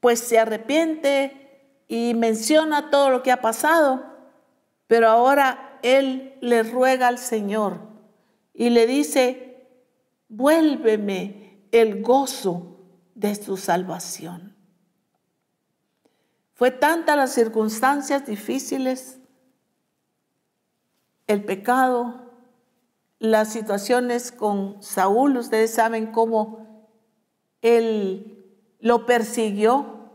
[0.00, 4.04] pues se arrepiente y menciona todo lo que ha pasado,
[4.86, 7.80] pero ahora él le ruega al Señor
[8.54, 9.66] y le dice,
[10.28, 12.76] vuélveme el gozo
[13.14, 14.47] de tu salvación.
[16.58, 19.20] Fue tanta las circunstancias difíciles,
[21.28, 22.32] el pecado,
[23.20, 26.88] las situaciones con Saúl, ustedes saben cómo
[27.62, 28.44] él
[28.80, 30.10] lo persiguió,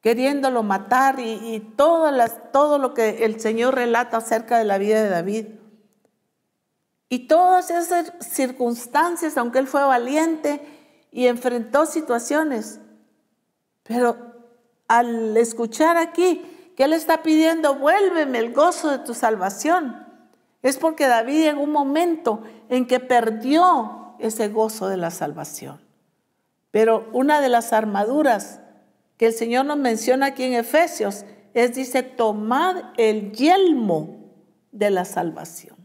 [0.00, 2.10] queriéndolo matar y, todo,
[2.54, 5.46] todo lo que el Señor relata acerca de la vida de David.
[7.10, 10.66] Y todas esas circunstancias, aunque él fue valiente
[11.12, 12.80] y enfrentó situaciones,
[13.86, 14.16] pero
[14.88, 16.42] al escuchar aquí
[16.76, 20.06] que él está pidiendo, vuélveme el gozo de tu salvación,
[20.62, 25.80] es porque David en un momento en que perdió ese gozo de la salvación.
[26.70, 28.60] Pero una de las armaduras
[29.16, 34.16] que el Señor nos menciona aquí en Efesios es, dice, tomad el yelmo
[34.72, 35.76] de la salvación.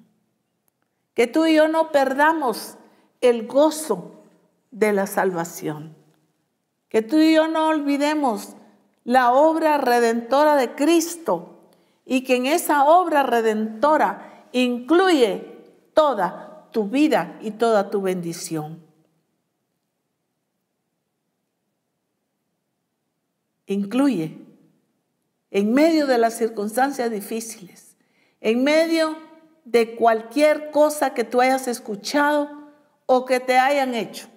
[1.13, 2.77] Que tú y yo no perdamos
[3.21, 4.23] el gozo
[4.71, 5.95] de la salvación.
[6.91, 8.49] Que tú y yo no olvidemos
[9.03, 11.71] la obra redentora de Cristo
[12.05, 15.63] y que en esa obra redentora incluye
[15.95, 18.91] toda tu vida y toda tu bendición.
[23.71, 24.37] incluye
[25.49, 27.95] en medio de las circunstancias difíciles,
[28.39, 29.17] en medio
[29.65, 32.49] de cualquier cosa que tú hayas escuchado
[33.05, 34.27] o que te hayan hecho.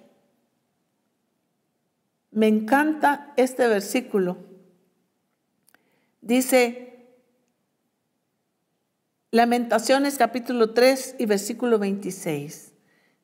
[2.35, 4.37] Me encanta este versículo.
[6.21, 7.07] Dice
[9.31, 12.73] Lamentaciones capítulo 3 y versículo 26.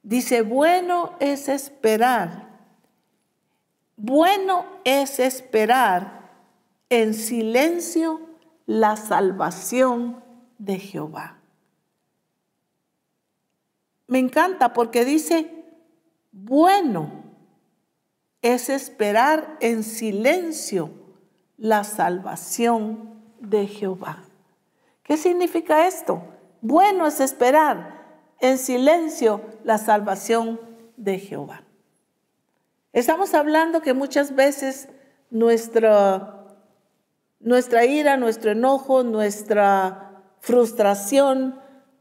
[0.02, 2.52] Dice, bueno es esperar
[4.04, 6.32] bueno es esperar
[6.90, 8.20] en silencio
[8.66, 10.24] la salvación
[10.58, 11.40] de Jehová.
[14.08, 15.66] Me encanta porque dice,
[16.32, 17.21] bueno
[18.42, 20.90] es esperar en silencio
[21.58, 24.24] la salvación de Jehová.
[25.04, 26.24] ¿Qué significa esto?
[26.62, 28.02] Bueno es esperar
[28.40, 30.60] en silencio la salvación
[30.98, 31.64] de Jehová.
[32.94, 34.90] Estamos hablando que muchas veces
[35.30, 36.46] nuestra,
[37.40, 41.60] nuestra ira, nuestro enojo, nuestra frustración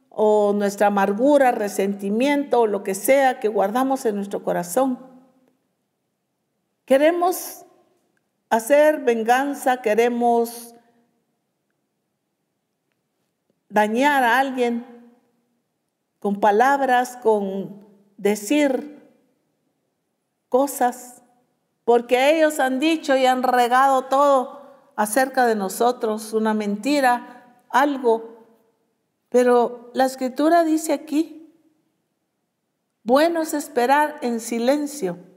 [0.09, 5.10] o nuestra amargura, resentimiento o lo que sea que guardamos en nuestro corazón,
[6.91, 7.65] queremos
[8.49, 10.75] hacer venganza, queremos
[13.69, 14.85] dañar a alguien
[16.19, 17.87] con palabras, con
[18.17, 19.09] decir
[20.49, 21.23] cosas,
[21.85, 24.61] porque ellos han dicho y han regado todo
[24.97, 28.49] acerca de nosotros, una mentira, algo.
[29.29, 31.55] Pero la escritura dice aquí,
[33.05, 35.30] bueno es esperar en silencio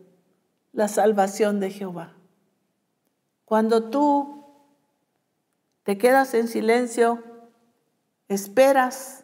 [0.73, 2.13] la salvación de Jehová.
[3.45, 4.43] Cuando tú
[5.83, 7.23] te quedas en silencio,
[8.27, 9.23] esperas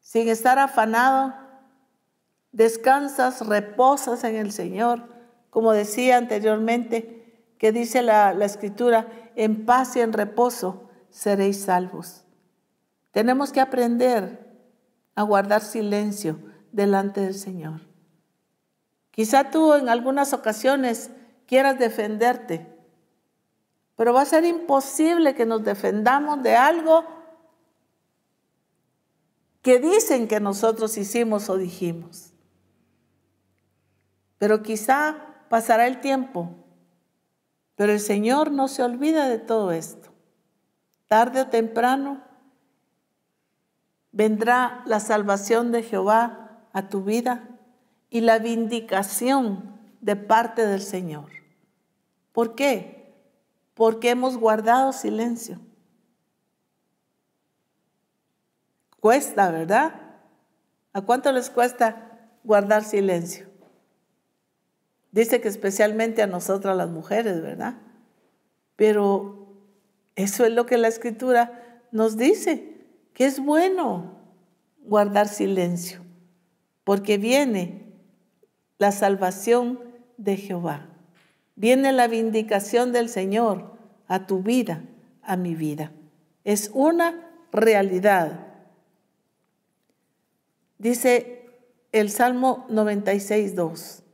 [0.00, 1.34] sin estar afanado,
[2.52, 5.08] descansas, reposas en el Señor,
[5.50, 12.24] como decía anteriormente, que dice la, escritura, en paz y en reposo seréis salvos.
[13.10, 14.46] Tenemos que aprender
[15.14, 16.38] a guardar silencio
[16.70, 17.87] delante del Señor.
[19.18, 21.10] Quizá tú en algunas ocasiones
[21.44, 22.72] quieras defenderte,
[23.96, 27.04] pero va a ser imposible que nos defendamos de algo
[29.60, 32.32] que dicen que nosotros hicimos o dijimos.
[34.38, 35.16] Pero quizá
[35.48, 36.54] pasará el tiempo,
[37.74, 40.10] pero el Señor no se olvida de todo esto.
[41.08, 42.22] Tarde o temprano
[44.12, 47.57] vendrá la salvación de Jehová a tu vida
[48.10, 51.30] y la vindicación de parte del Señor.
[52.32, 53.14] ¿Por qué?
[53.74, 55.60] Porque hemos guardado silencio.
[59.00, 59.94] Cuesta, ¿verdad?
[60.92, 63.46] ¿A cuánto les cuesta guardar silencio?
[65.12, 67.76] Dice que especialmente a nosotras las mujeres, ¿verdad?
[68.76, 69.48] Pero
[70.16, 74.18] eso es lo que la escritura nos dice, que es bueno
[74.84, 76.00] guardar silencio,
[76.84, 77.87] porque viene
[78.78, 79.80] la salvación
[80.16, 80.86] de Jehová,
[81.56, 83.72] viene la vindicación del Señor
[84.06, 84.82] a tu vida,
[85.22, 85.92] a mi vida.
[86.44, 88.46] Es una realidad.
[90.78, 91.50] Dice
[91.92, 94.04] el Salmo 96, 2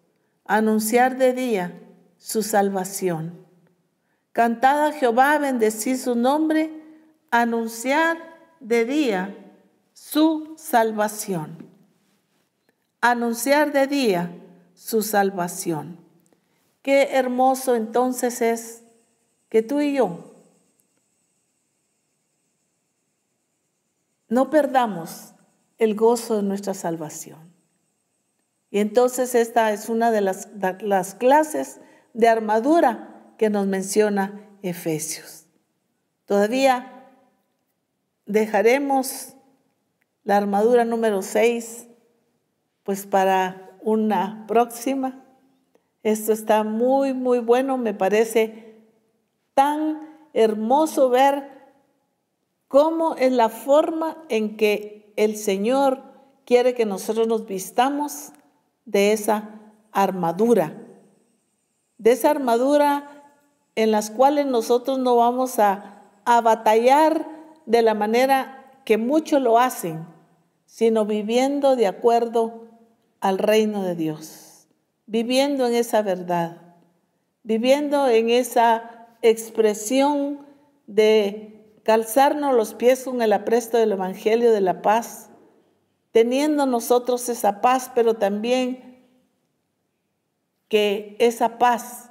[0.45, 1.81] anunciar de día
[2.19, 3.47] su salvación.
[4.32, 6.70] Cantad a Jehová, bendecid su nombre,
[7.31, 8.19] anunciar
[8.61, 9.36] de día
[9.93, 11.69] su salvación.
[13.01, 14.31] Anunciar de día
[14.85, 15.98] su salvación.
[16.82, 18.82] Qué hermoso entonces es
[19.48, 20.35] que tú y yo
[24.28, 25.32] no perdamos
[25.78, 27.51] el gozo de nuestra salvación.
[28.70, 30.48] Y entonces esta es una de las,
[30.82, 31.81] las clases
[32.12, 35.47] de armadura que nos menciona Efesios.
[36.27, 37.09] Todavía
[38.27, 39.35] dejaremos
[40.24, 41.86] la armadura número 6
[42.82, 45.23] pues para una próxima.
[46.02, 48.82] Esto está muy, muy bueno, me parece
[49.55, 50.01] tan
[50.32, 51.51] hermoso ver
[52.66, 56.02] cómo es la forma en que el Señor
[56.44, 58.32] quiere que nosotros nos vistamos
[58.85, 59.61] de esa
[59.93, 60.77] armadura,
[61.98, 63.23] de esa armadura
[63.77, 67.28] en las cuales nosotros no vamos a, a batallar
[67.66, 70.06] de la manera que muchos lo hacen,
[70.66, 72.65] sino viviendo de acuerdo
[73.24, 74.68] al reino de Dios,
[75.06, 76.60] viviendo en esa verdad,
[77.42, 80.46] viviendo en esa expresión
[80.86, 85.30] de calzarnos los pies con el apresto del Evangelio de la paz,
[86.12, 89.02] teniendo nosotros esa paz, pero también
[90.68, 92.10] que esa paz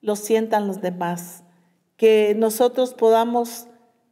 [0.00, 1.42] lo sientan los demás,
[1.96, 3.66] que nosotros podamos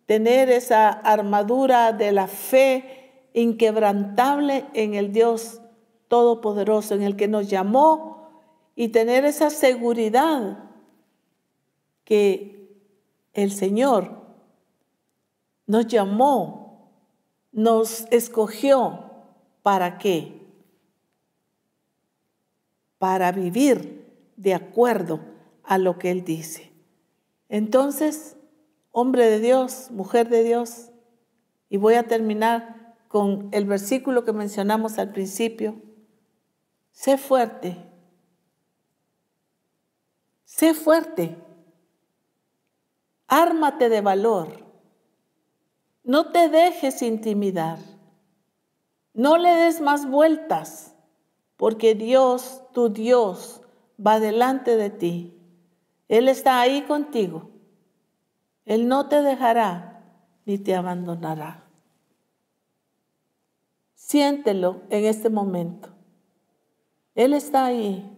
[0.06, 5.61] tener esa armadura de la fe inquebrantable en el Dios
[6.09, 8.28] Todopoderoso, en el que nos llamó,
[8.76, 10.70] y tener esa seguridad
[12.05, 12.81] que
[13.32, 14.22] el Señor
[15.66, 16.90] nos llamó,
[17.52, 19.05] nos escogió
[19.64, 20.47] ¿Para qué?
[22.98, 25.20] Para vivir de acuerdo
[25.62, 26.70] a lo que Él dice.
[27.48, 28.36] Entonces,
[28.93, 30.90] hombre de Dios, mujer de Dios,
[31.70, 35.81] y voy a terminar con el versículo que mencionamos al principio,
[36.95, 37.77] sé fuerte,
[40.45, 41.37] sé fuerte,
[43.29, 44.65] ármate de valor,
[46.03, 47.79] no te dejes intimidar.
[49.15, 50.97] No le des más vueltas,
[51.57, 53.62] porque Dios, tu Dios,
[54.05, 55.39] va delante de ti.
[56.09, 57.51] Él está ahí contigo.
[58.65, 60.03] Él no te dejará
[60.47, 61.65] ni te abandonará.
[63.95, 65.94] Siéntelo en este momento.
[67.15, 68.11] Él está ahí.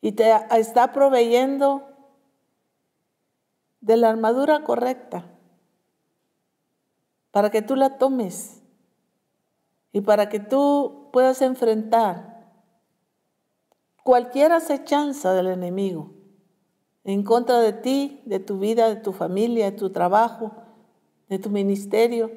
[0.00, 1.88] Y te está proveyendo
[3.80, 5.24] de la armadura correcta
[7.30, 8.62] para que tú la tomes
[9.92, 12.36] y para que tú puedas enfrentar
[14.02, 16.10] cualquier acechanza del enemigo
[17.04, 20.52] en contra de ti, de tu vida, de tu familia, de tu trabajo,
[21.28, 22.30] de tu ministerio,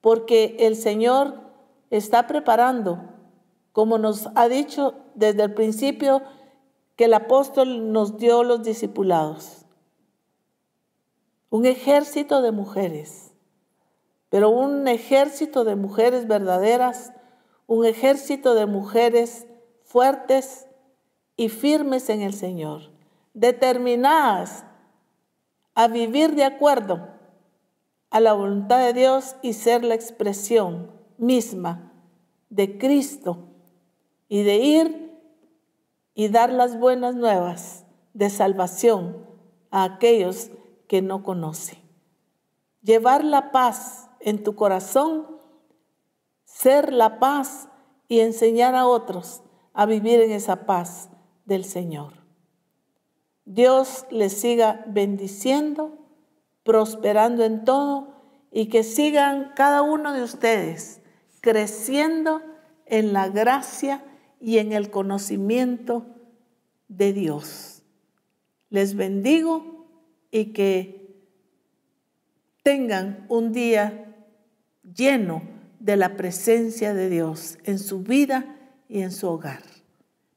[0.00, 1.40] porque el Señor
[1.90, 3.00] está preparando,
[3.78, 6.20] como nos ha dicho desde el principio
[6.96, 9.66] que el apóstol nos dio los discipulados,
[11.48, 13.30] un ejército de mujeres,
[14.30, 17.12] pero un ejército de mujeres verdaderas,
[17.68, 19.46] un ejército de mujeres
[19.84, 20.66] fuertes
[21.36, 22.90] y firmes en el Señor
[23.32, 24.64] determinadas
[25.76, 27.10] a vivir de acuerdo
[28.10, 31.92] a la voluntad de Dios y ser la expresión misma
[32.50, 33.44] de Cristo
[34.28, 35.20] y de ir
[36.14, 39.26] y dar las buenas nuevas de salvación
[39.70, 40.50] a aquellos
[40.86, 41.78] que no conocen.
[42.82, 45.26] Llevar la paz en tu corazón,
[46.44, 47.68] ser la paz
[48.08, 49.42] y enseñar a otros
[49.72, 51.10] a vivir en esa paz
[51.44, 52.14] del Señor.
[53.44, 55.98] Dios les siga bendiciendo,
[56.64, 58.08] prosperando en todo
[58.50, 61.00] y que sigan cada uno de ustedes
[61.40, 62.42] creciendo
[62.86, 64.02] en la gracia
[64.40, 66.06] y en el conocimiento
[66.88, 67.82] de Dios.
[68.70, 69.86] Les bendigo
[70.30, 70.98] y que
[72.62, 74.14] tengan un día
[74.82, 75.42] lleno
[75.80, 78.56] de la presencia de Dios en su vida
[78.88, 79.62] y en su hogar.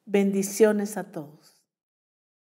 [0.06, 1.41] Bendiciones a todos.